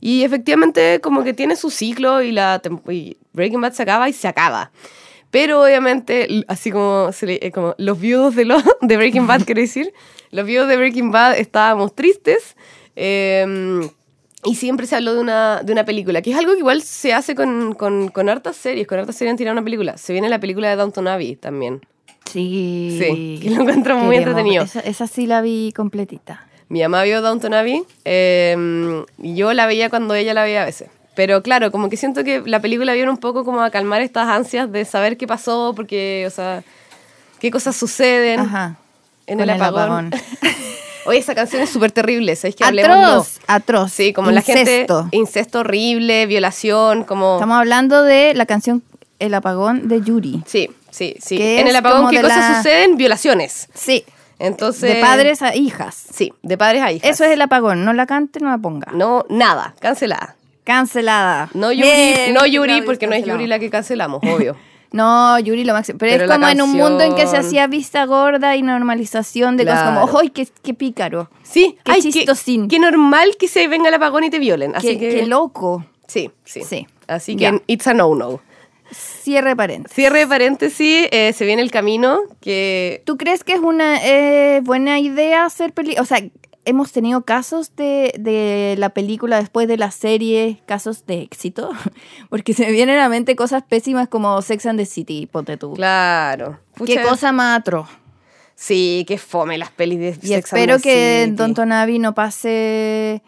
[0.00, 4.12] Y efectivamente como que tiene su ciclo y, la y Breaking Bad se acaba y
[4.12, 4.70] se acaba.
[5.34, 9.42] Pero obviamente, así como, se le- eh, como los viudos de, lo- de Breaking Bad,
[9.44, 9.92] quiero decir,
[10.30, 12.54] los viudos de Breaking Bad estábamos tristes.
[12.94, 13.80] eh,
[14.44, 17.12] y siempre se habló de una, de una película, que es algo que igual se
[17.14, 18.86] hace con, con, con hartas series.
[18.86, 19.96] Con hartas series han tirado una película.
[19.96, 21.80] Se viene la película de Downton Abbey también.
[22.30, 22.96] Sí.
[23.00, 24.64] Sí, que lo encuentro muy Queremos- entretenido.
[24.64, 26.46] Esa, esa sí la vi completita.
[26.68, 30.90] Mi mamá vio Downton Abbey eh, yo la veía cuando ella la veía a veces.
[31.14, 34.28] Pero claro, como que siento que la película viene un poco como a calmar estas
[34.28, 36.62] ansias de saber qué pasó, porque, o sea,
[37.40, 38.76] qué cosas suceden Ajá.
[39.26, 40.10] en el apagón.
[41.06, 42.96] Oye, esa canción es súper terrible, ¿sabes que hablemos?
[42.96, 43.92] atroz, atroz.
[43.92, 44.52] Sí, como Incesto.
[44.52, 45.16] la gente...
[45.16, 47.34] Incesto horrible, violación, como...
[47.34, 48.82] Estamos hablando de la canción
[49.18, 50.42] El apagón de Yuri.
[50.46, 51.36] Sí, sí, sí.
[51.40, 52.96] En el apagón, ¿qué cosas la- suceden?
[52.96, 53.68] Violaciones.
[53.74, 54.04] Sí.
[54.38, 54.94] Entonces...
[54.94, 55.94] De padres a hijas.
[56.10, 57.10] Sí, de padres a hijas.
[57.10, 57.84] Eso es el apagón.
[57.84, 58.90] No la cante, no la ponga.
[58.94, 60.36] No, nada, cancelada.
[60.64, 61.50] Cancelada.
[61.54, 63.24] No Yuri, Bien, no Yuri porque no es.
[63.24, 64.56] Yuri la que cancelamos, obvio.
[64.94, 65.98] No, Yuri lo máximo.
[65.98, 69.56] Pero, Pero es como en un mundo en que se hacía vista gorda y normalización
[69.56, 70.06] de cosas Claro.
[70.06, 71.28] como, ¡ay, qué, qué pícaro!
[71.42, 72.68] Sí, Qué ay, chistosín.
[72.68, 74.76] Qué, normal que se venga el apagón y te violen.
[74.76, 75.16] Así Qué, que.
[75.16, 75.84] qué loco!
[76.06, 76.62] Sí, sí.
[76.62, 76.86] Sí.
[77.08, 78.40] Así que it's a no-no.
[78.92, 79.96] Cierre paréntesis.
[79.96, 83.02] Cierre de paréntesis, eh, se viene el camino que.
[83.04, 86.02] ¿Tú crees que es una eh, buena idea hacer películas?
[86.02, 86.24] O sea,
[86.64, 91.70] hemos tenido casos de, de la película después de la serie, casos de éxito,
[92.30, 95.56] porque se me vienen a la mente cosas pésimas como Sex and the City, ponte
[95.56, 95.74] tú.
[95.74, 96.58] Claro.
[96.84, 97.88] Qué cosa más atroz.
[98.56, 101.36] Sí, qué fome las pelis de Y Sex and espero the que en City.
[101.36, 103.22] Downton Abbey no pase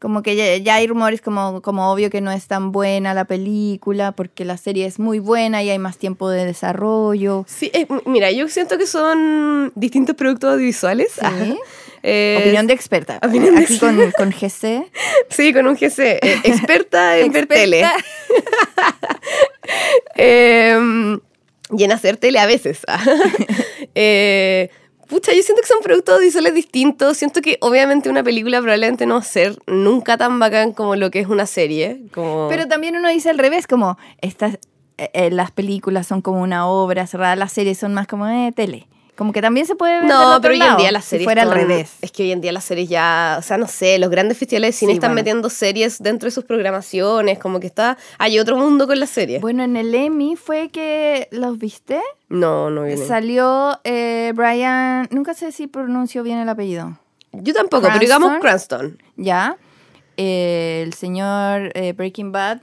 [0.00, 3.26] como que ya, ya hay rumores como, como obvio que no es tan buena la
[3.26, 7.44] película porque la serie es muy buena y hay más tiempo de desarrollo.
[7.46, 11.12] Sí, eh, mira, yo siento que son distintos productos audiovisuales.
[11.12, 11.56] Sí.
[12.02, 13.18] Eh, Opinión de experta.
[13.22, 14.90] opinión de Aquí con, con GC.
[15.28, 15.98] Sí, con un GC.
[15.98, 17.84] eh, experta en ver tele.
[20.16, 21.18] Eh,
[21.76, 22.80] y en hacer tele a veces.
[25.10, 27.16] Pucha, yo siento que son productos audiovisuales distintos.
[27.16, 31.10] Siento que obviamente una película probablemente no va a ser nunca tan bacán como lo
[31.10, 32.02] que es una serie.
[32.14, 32.46] Como...
[32.48, 34.54] Pero también uno dice al revés, como estas,
[34.98, 38.52] eh, eh, las películas son como una obra cerrada, las series son más como eh,
[38.54, 38.86] tele.
[39.20, 41.26] Como que también se puede ver No, pero hoy en día las si series.
[41.26, 41.92] fuera al revés.
[42.00, 43.36] Es que hoy en día las series ya.
[43.38, 45.16] O sea, no sé, los grandes festivales de cine Sí, están bueno.
[45.20, 47.38] metiendo series dentro de sus programaciones.
[47.38, 47.98] Como que está.
[48.16, 49.42] Hay otro mundo con las series.
[49.42, 52.00] Bueno, en el Emmy fue que los viste.
[52.30, 53.04] no, no viene.
[53.06, 56.96] Salió eh, Brian, nunca sé si pronuncio bien el apellido.
[57.32, 59.02] Yo tampoco, pero digamos Cranston.
[59.16, 59.58] Ya.
[60.16, 62.60] Eh, el señor eh, Breaking Bad,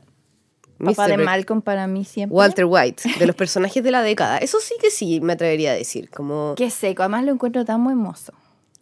[0.77, 1.17] papá Mr.
[1.17, 2.35] de Malcolm para mí siempre.
[2.35, 4.37] Walter White, de los personajes de la década.
[4.37, 6.09] Eso sí que sí me atrevería a decir.
[6.09, 6.55] Como.
[6.55, 8.33] Qué seco, además lo encuentro tan muy hermoso.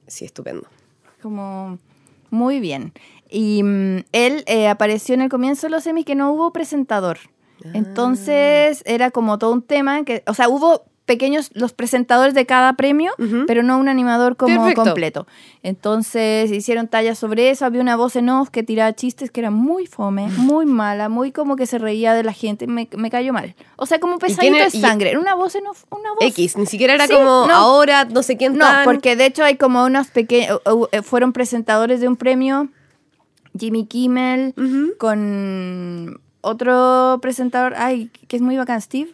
[0.08, 0.68] Sí, estupendo.
[1.22, 1.80] Como
[2.30, 2.94] muy bien.
[3.30, 7.18] Y mm, él eh, apareció en el comienzo de los Emmys que no hubo presentador.
[7.74, 12.74] Entonces era como todo un tema que, o sea, hubo pequeños los presentadores de cada
[12.74, 13.12] premio,
[13.48, 14.84] pero no un animador como Perfecto.
[14.84, 15.28] completo.
[15.62, 19.52] Entonces hicieron tallas sobre eso, había una voz en off que tiraba chistes que era
[19.52, 23.34] muy fome, muy mala, muy como que se reía de la gente, me, me cayó
[23.34, 23.56] mal.
[23.76, 26.58] O sea, como pesadito de y- sangre, era una voz en off, una voz X,
[26.58, 27.54] ni siquiera era Sí, como no.
[27.54, 30.60] ahora, no sé quién no, tan- porque de hecho hay como unos pequeños,
[31.04, 32.70] fueron presentadores de un premio,
[33.58, 34.54] Jimmy Kimmel,
[34.98, 39.12] con otro presentador, ay, que es muy bacán, Steve.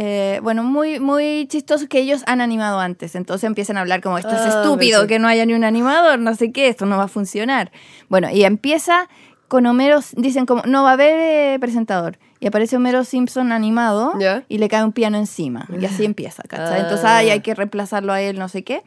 [0.00, 3.16] Eh, bueno, muy, muy chistoso que ellos han animado antes.
[3.16, 6.20] Entonces empiezan a hablar como esto es Ah, estúpido, que no haya ni un animador,
[6.20, 7.72] no sé qué, esto no va a funcionar.
[8.08, 9.08] Bueno, y empieza
[9.48, 12.16] con Homero, dicen como, no va a haber eh, presentador.
[12.38, 14.12] Y aparece Homero Simpson animado
[14.48, 15.66] y le cae un piano encima.
[15.80, 16.78] Y así empieza, ¿cachai?
[16.78, 16.82] Ah.
[16.82, 18.84] Entonces, ay, hay que reemplazarlo a él, no sé qué.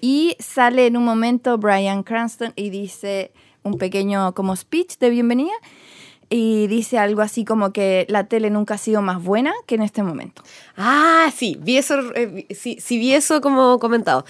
[0.00, 3.32] Y sale en un momento Brian Cranston y dice
[3.64, 5.52] un pequeño como speech de bienvenida
[6.30, 9.82] y dice algo así como que la tele nunca ha sido más buena que en
[9.82, 10.42] este momento.
[10.76, 14.24] Ah, sí, vi eso, eh, sí, sí vi eso como comentado.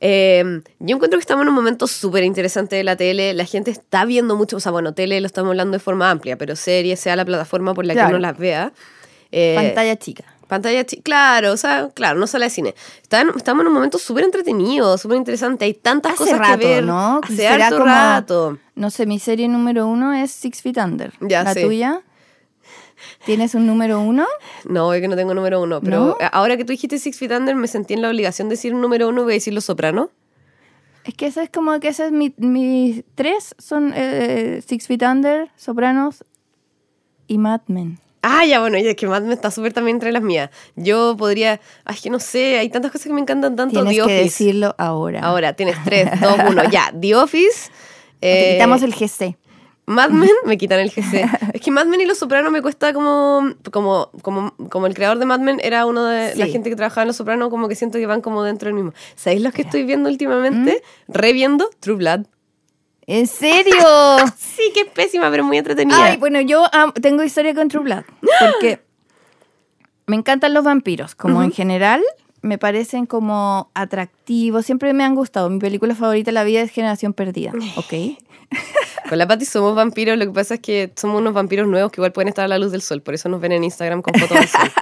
[0.00, 3.32] Eh, yo encuentro que estamos en un momento súper interesante de la tele.
[3.34, 6.36] La gente está viendo mucho, o sea, bueno, tele lo estamos hablando de forma amplia,
[6.36, 8.72] pero series, sea la plataforma por la que uno las vea.
[9.32, 10.24] Eh, Pantalla chica.
[10.48, 12.74] Pantalla chi- claro, o sea, claro, no sala de cine.
[13.02, 15.64] Está en- estamos en un momento súper entretenido, súper interesante.
[15.64, 16.84] Hay tantas Hace cosas rato, que ver.
[16.84, 17.20] ¿no?
[17.22, 18.58] Hace Será harto como- rato.
[18.76, 21.12] No sé, mi serie número uno es Six Feet Under.
[21.20, 21.62] Ya ¿La sé.
[21.64, 22.02] tuya?
[23.24, 24.24] ¿Tienes un número uno?
[24.64, 26.28] No, es que no tengo número uno, pero ¿No?
[26.32, 29.08] ahora que tú dijiste Six Feet Under, me sentí en la obligación de decir número
[29.08, 30.10] uno, voy a decir Los Soprano.
[31.04, 35.02] Es que eso es como que ese es mi, mis tres son eh, Six Feet
[35.02, 36.24] Under, Sopranos
[37.28, 37.98] y Mad Men.
[38.28, 40.50] Ah, ya, bueno, ya es que Mad Men está súper también entre las mías.
[40.74, 43.72] Yo podría, ay, es que no sé, hay tantas cosas que me encantan tanto.
[43.72, 44.22] Tienes The que Office.
[44.24, 45.20] decirlo ahora.
[45.20, 46.92] Ahora, tienes tres, dos, uno, ya.
[47.00, 47.70] The Office.
[48.18, 49.36] Te eh, quitamos el GC.
[49.86, 51.24] Mad Men, me quitan el GC.
[51.54, 55.20] es que Mad Men y Los Sopranos me cuesta como, como, como, como el creador
[55.20, 57.76] de Mad Men era uno de la gente que trabajaba en Los Sopranos, como que
[57.76, 58.92] siento que van como dentro del mismo.
[59.14, 60.82] ¿Sabéis los que estoy viendo últimamente?
[61.06, 62.26] Reviendo True Blood.
[63.06, 63.76] ¿En serio?
[64.36, 66.02] Sí, que es pésima, pero muy entretenida.
[66.02, 66.64] Ay, bueno, yo
[67.02, 68.04] tengo historia con True Blood.
[68.40, 68.80] Porque
[70.06, 71.14] me encantan los vampiros.
[71.14, 72.02] Como en general,
[72.42, 74.66] me parecen como atractivos.
[74.66, 75.48] Siempre me han gustado.
[75.50, 77.52] Mi película favorita de la vida es Generación Perdida.
[77.76, 77.94] ¿Ok?
[79.08, 82.00] Con la Pati somos vampiros, lo que pasa es que somos unos vampiros nuevos que
[82.00, 84.14] igual pueden estar a la luz del sol, por eso nos ven en Instagram con
[84.14, 84.70] fotos del sol.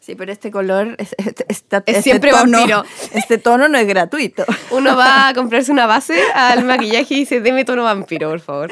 [0.00, 2.84] Sí, pero este color, es, es- esta- Es este siempre tono- vampiro.
[3.14, 4.44] Este tono no es gratuito.
[4.70, 8.70] Uno va a comprarse una base al maquillaje y dice, deme tono vampiro, por favor.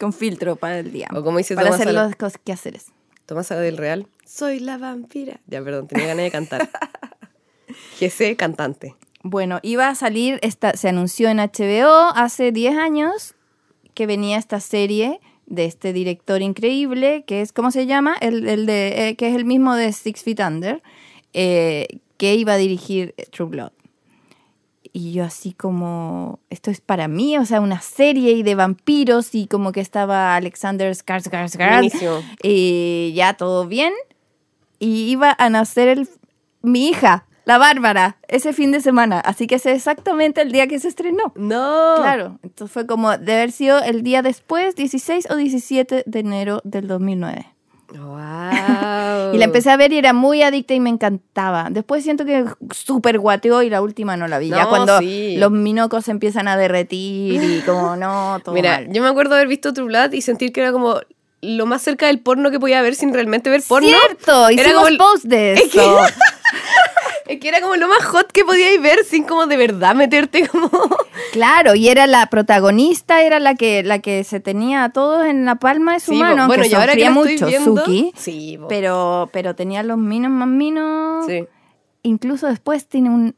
[0.00, 1.08] Con filtro para el día.
[1.14, 2.86] O como dice Para Tomás hacer los quehaceres.
[3.26, 4.06] Tomás del Real.
[4.24, 5.38] Soy la vampira.
[5.48, 6.70] Ya, perdón, tenía ganas de cantar.
[7.98, 8.94] GC, cantante.
[9.22, 13.34] Bueno, iba a salir, esta, se anunció en HBO hace 10 años
[13.94, 18.16] que venía esta serie de este director increíble, que es, ¿cómo se llama?
[18.20, 20.82] El, el de, eh, que es el mismo de Six Feet Under,
[21.34, 23.72] eh, que iba a dirigir True Blood.
[24.92, 29.34] Y yo así como, esto es para mí, o sea, una serie y de vampiros
[29.34, 33.92] y como que estaba Alexander Skarsgård y ya todo bien.
[34.78, 36.08] Y iba a nacer el,
[36.62, 39.18] mi hija, La Bárbara, ese fin de semana.
[39.18, 41.32] Así que ese es exactamente el día que se estrenó.
[41.34, 41.94] No.
[41.96, 46.60] Claro, entonces fue como de haber sido el día después, 16 o 17 de enero
[46.62, 47.46] del 2009.
[47.98, 48.20] Wow.
[49.34, 51.68] Y la empecé a ver y era muy adicta y me encantaba.
[51.70, 54.48] Después siento que súper guateó y la última no la vi.
[54.50, 55.36] ya cuando sí.
[55.36, 58.92] los minocos se empiezan a derretir y como no, todo Mira, mal.
[58.92, 61.00] yo me acuerdo haber visto True Blood y sentir que era como
[61.42, 63.88] lo más cerca del porno que podía ver sin realmente ver porno.
[63.88, 65.98] Cierto, Era hicimos como el- post de Es que- eso.
[67.30, 70.48] Es que era como lo más hot que podíais ver sin como de verdad meterte
[70.48, 70.68] como...
[71.32, 75.44] Claro, y era la protagonista, era la que la que se tenía a todos en
[75.44, 77.84] la palma de su Sí, mano, bueno, aunque ahora que mucho viendo...
[77.84, 81.24] Suki, Sí, pero pero tenía los minos más minos.
[81.26, 81.44] Sí.
[82.02, 83.36] Incluso después tiene un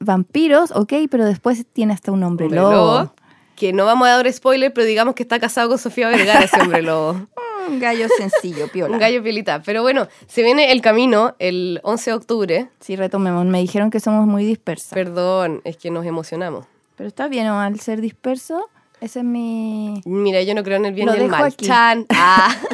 [0.00, 2.72] vampiros, ok, pero después tiene hasta un hombre, Hombre lobo.
[2.72, 3.14] lobo,
[3.56, 6.60] Que no vamos a dar spoiler, pero digamos que está casado con Sofía Vergara, ese
[6.60, 7.26] hombre lobo.
[7.68, 8.92] Un gallo sencillo, piola.
[8.92, 9.62] Un gallo piolita.
[9.62, 12.68] Pero bueno, se viene El Camino el 11 de octubre.
[12.80, 13.44] Sí, retomemos.
[13.46, 14.92] Me dijeron que somos muy dispersas.
[14.92, 16.66] Perdón, es que nos emocionamos.
[16.96, 17.60] Pero está bien, ¿no?
[17.60, 18.68] Al ser disperso,
[19.00, 20.00] ese es mi...
[20.04, 21.44] Mira, yo no creo en el bien Lo y el mal.
[21.44, 21.66] aquí.
[21.66, 22.06] Chan.
[22.10, 22.54] Ah.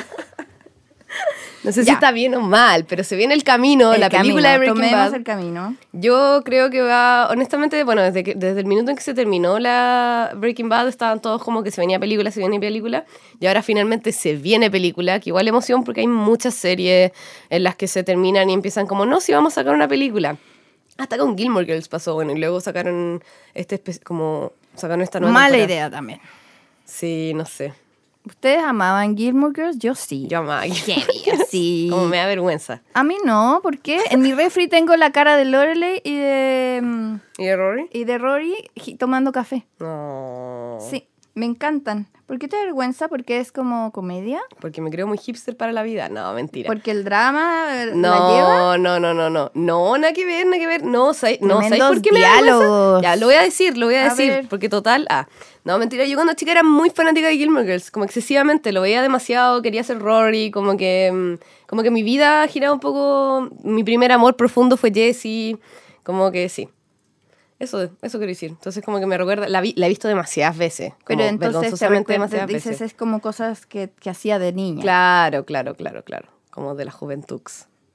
[1.62, 1.94] No sé si Ya.
[1.94, 4.74] está bien o mal, pero se viene El Camino, El la película camino, de Breaking
[4.76, 5.14] Tomemos Bad.
[5.14, 5.76] el camino.
[5.92, 9.58] Yo creo que va, honestamente, bueno, desde, que, desde el minuto en que se terminó
[9.58, 13.04] la Breaking Bad estaban todos como que se venía película, se venía película,
[13.40, 17.12] y ahora finalmente se viene película, que igual emoción porque hay muchas series
[17.50, 20.38] en las que se terminan y empiezan como, no, si vamos a sacar una película.
[20.96, 23.22] Hasta con Gilmore Girls pasó, bueno, y luego sacaron
[23.54, 25.72] este como sacaron esta nueva Mala temporada.
[25.72, 26.20] idea también.
[26.84, 27.72] Sí, no sé.
[28.30, 29.78] ¿Ustedes amaban Gilmore Girls?
[29.78, 30.26] Yo sí.
[30.28, 31.88] Yo amaba Gilmore Sí.
[31.90, 32.80] Como me da vergüenza.
[32.94, 37.14] A mí no, porque en mi refri tengo la cara de Lorelei y de, mm,
[37.38, 37.88] ¿Y de Rory?
[37.92, 39.66] y de Rory tomando café.
[39.78, 40.78] No.
[40.88, 42.06] Sí, me encantan.
[42.26, 43.08] ¿Por qué te da vergüenza?
[43.08, 44.40] Porque es como comedia.
[44.60, 46.08] Porque me creo muy hipster para la vida.
[46.08, 46.68] No, mentira.
[46.68, 48.78] Porque el drama eh, la lleva.
[48.78, 49.50] No, no, no, no, no.
[49.54, 50.84] No, nada que ver, nada que ver.
[50.84, 53.00] No, ¿sabes no, ¿sabes Tremendos por qué me da.
[53.02, 54.28] Ya, lo voy a decir, lo voy a, A decir.
[54.30, 54.48] ver.
[54.48, 55.26] Porque total, ah.
[55.64, 59.02] No, mentira, yo cuando chica era muy fanática de Gilmore Girls, como excesivamente, lo veía
[59.02, 63.84] demasiado, quería ser Rory, como que, mm, como que mi vida giraba un poco, mi
[63.84, 65.58] primer amor profundo fue Jessie,
[66.02, 66.68] como que sí.
[67.60, 68.50] Eso, eso quiero decir.
[68.50, 71.78] Entonces como que me recuerda, la, vi- la he visto demasiadas veces, como Pero entonces
[71.78, 72.80] te demasiadas dices veces.
[72.80, 74.80] es como cosas que, que hacía de niña.
[74.82, 76.26] Claro, claro, claro, claro.
[76.50, 77.42] Como de la juventud.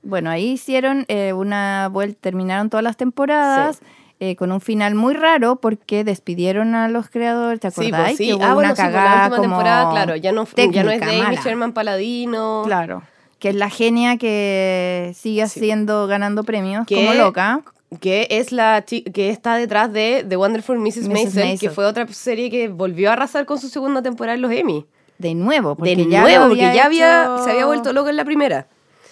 [0.04, 3.80] Bueno, ahí hicieron eh, una vuelta, terminaron todas las temporadas
[4.20, 8.02] eh, con un final muy raro porque despidieron a los creadores, ¿te Sí, acordás?
[8.10, 8.28] pues sí.
[8.28, 10.44] Que hubo Ah, bueno, una sí, pues, cagada la última como temporada, claro, ya no,
[10.46, 11.36] ya no es técnica, de Amy.
[11.44, 12.62] Sherman Paladino.
[12.66, 13.02] Claro,
[13.40, 17.62] que es la genia que sigue haciendo, ganando premios Que- como loca.
[18.00, 21.08] Que es la que está detrás de The Wonderful Mrs.
[21.08, 24.52] Maisel, que fue otra serie que volvió a arrasar con su segunda temporada en los
[24.52, 24.86] Emmy.
[25.18, 28.18] De nuevo, porque De ya nuevo, porque ya había, hecho se había vuelto loco en
[28.18, 28.68] la primera.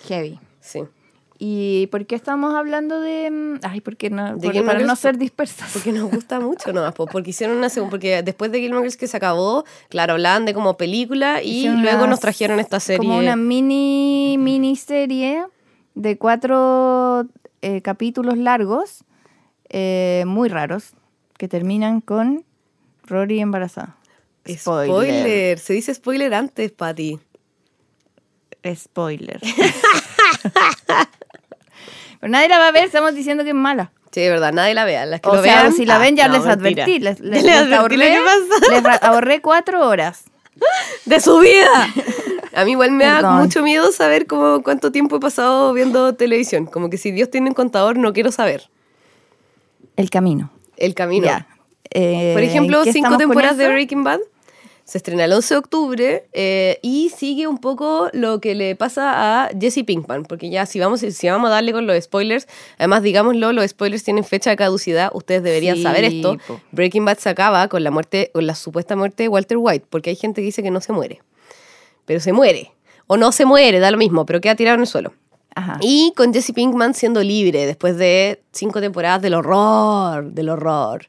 [0.07, 0.37] Heavy.
[0.59, 0.81] Sí.
[1.39, 3.29] ¿Y por qué estamos hablando de...?
[3.31, 5.71] mm, Ay, porque no, ¿De por- para no ser dispersas.
[5.73, 9.07] Porque nos gusta mucho po, porque hicieron una segunda, porque después de Gilmore Girls que
[9.07, 12.97] se acabó, claro, hablaban de como película y Hicieron luego unas- nos trajeron esta serie.
[12.99, 15.43] Como una mini, miniserie
[15.95, 17.25] de cuatro
[17.61, 19.03] eh, capítulos largos,
[19.69, 20.91] eh, muy raros,
[21.37, 22.43] que terminan con
[23.05, 23.95] Rory embarazada.
[24.47, 25.57] Spoiler.
[25.59, 27.19] Se dice spoiler antes, Patty.
[28.75, 29.39] Spoiler.
[32.19, 33.91] Pero nadie la va a ver, estamos diciendo que es mala.
[34.11, 35.05] Sí, de verdad, nadie la vea.
[35.05, 36.99] Las que O lo sea, vean, si la ah, ven ya no, les advertí.
[36.99, 37.99] Les, les- les les advertí
[39.01, 40.23] ahorré cuatro horas.
[41.05, 41.87] de su vida.
[42.53, 43.37] A mí igual me da Perdón.
[43.37, 46.65] mucho miedo saber cómo, cuánto tiempo he pasado viendo televisión.
[46.65, 48.69] Como que si Dios tiene un contador, no quiero saber.
[49.95, 50.51] El camino.
[50.77, 51.25] El camino.
[51.25, 51.47] Ya.
[51.91, 53.67] Eh, Por ejemplo, ¿qué cinco temporadas de?
[53.67, 54.19] Breaking Bad.
[54.85, 59.45] Se estrena el 11 de octubre eh, y sigue un poco lo que le pasa
[59.45, 62.47] a Jesse Pinkman, porque ya si vamos, si vamos a darle con los spoilers,
[62.77, 66.37] además digámoslo, los spoilers tienen fecha de caducidad, ustedes deberían Sí, saber esto.
[66.45, 66.59] po.
[66.73, 70.09] Breaking Bad se acaba con la muerte, con la supuesta muerte de Walter White, porque
[70.09, 71.21] hay gente que dice que no se muere,
[72.05, 72.71] pero se muere,
[73.07, 75.13] o no se muere, da lo mismo, pero queda tirado en el suelo.
[75.55, 75.77] Ajá.
[75.81, 81.07] Y con Jesse Pinkman siendo libre después de cinco temporadas del horror, del horror,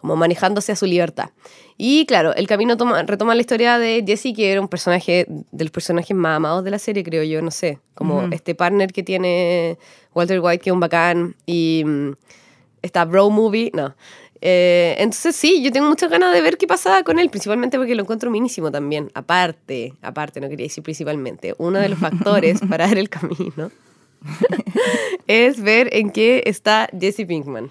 [0.00, 1.30] como manejándose a su libertad.
[1.76, 5.64] Y claro, el camino toma- retoma la historia de Jesse, que era un personaje, de
[5.64, 9.02] los personajes más amados de la serie, creo yo, no sé, como este partner que
[9.02, 9.78] tiene
[10.14, 12.10] Walter White, que es un bacán, y mm,
[12.82, 13.94] esta bro movie, no.
[14.42, 17.94] Eh, entonces sí, yo tengo muchas ganas de ver qué pasa con él, principalmente porque
[17.94, 19.10] lo encuentro minísimo también.
[19.14, 23.70] Aparte, aparte, no quería decir principalmente, uno de los factores para ver el camino
[25.26, 27.70] es ver en qué está Jesse Pinkman.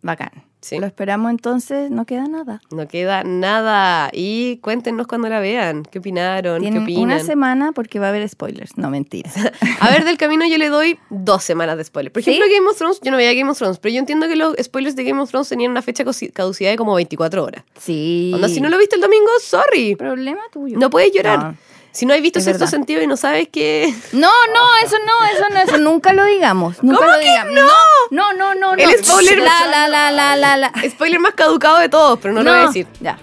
[0.00, 0.51] Bacán.
[0.62, 0.78] Sí.
[0.78, 2.62] Lo esperamos entonces, no queda nada.
[2.70, 4.10] No queda nada.
[4.12, 5.82] Y cuéntenos cuando la vean.
[5.82, 6.62] ¿Qué opinaron?
[6.62, 7.02] ¿Qué opinan?
[7.02, 8.78] una semana porque va a haber spoilers.
[8.78, 9.30] No, mentira.
[9.80, 12.12] A ver, del camino yo le doy dos semanas de spoilers.
[12.12, 12.30] Por ¿Sí?
[12.30, 14.54] ejemplo, Game of Thrones, yo no veía Game of Thrones, pero yo entiendo que los
[14.62, 17.64] spoilers de Game of Thrones tenían una fecha caducidad de como 24 horas.
[17.78, 18.30] Sí.
[18.32, 19.96] Onda, si no lo viste el domingo, sorry.
[19.96, 20.78] Problema tuyo.
[20.78, 21.38] No puedes llorar.
[21.38, 21.56] No.
[21.92, 22.70] Si no has visto Es sexto verdad.
[22.70, 23.94] sentido y no sabes que...
[24.12, 26.82] No, no, eso no, eso no, eso nunca lo digamos.
[26.82, 27.54] Nunca ¿Cómo lo que digamos.
[27.54, 27.66] no?
[28.10, 28.82] No, no, no, no.
[28.82, 30.72] El spoiler- La, la, la, la, la, la.
[30.90, 32.86] Spoiler más caducado de todos, pero no, lo voy a decir.
[33.00, 33.18] Ya.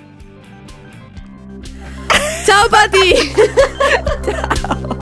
[2.45, 3.13] ¡Chao, Pati!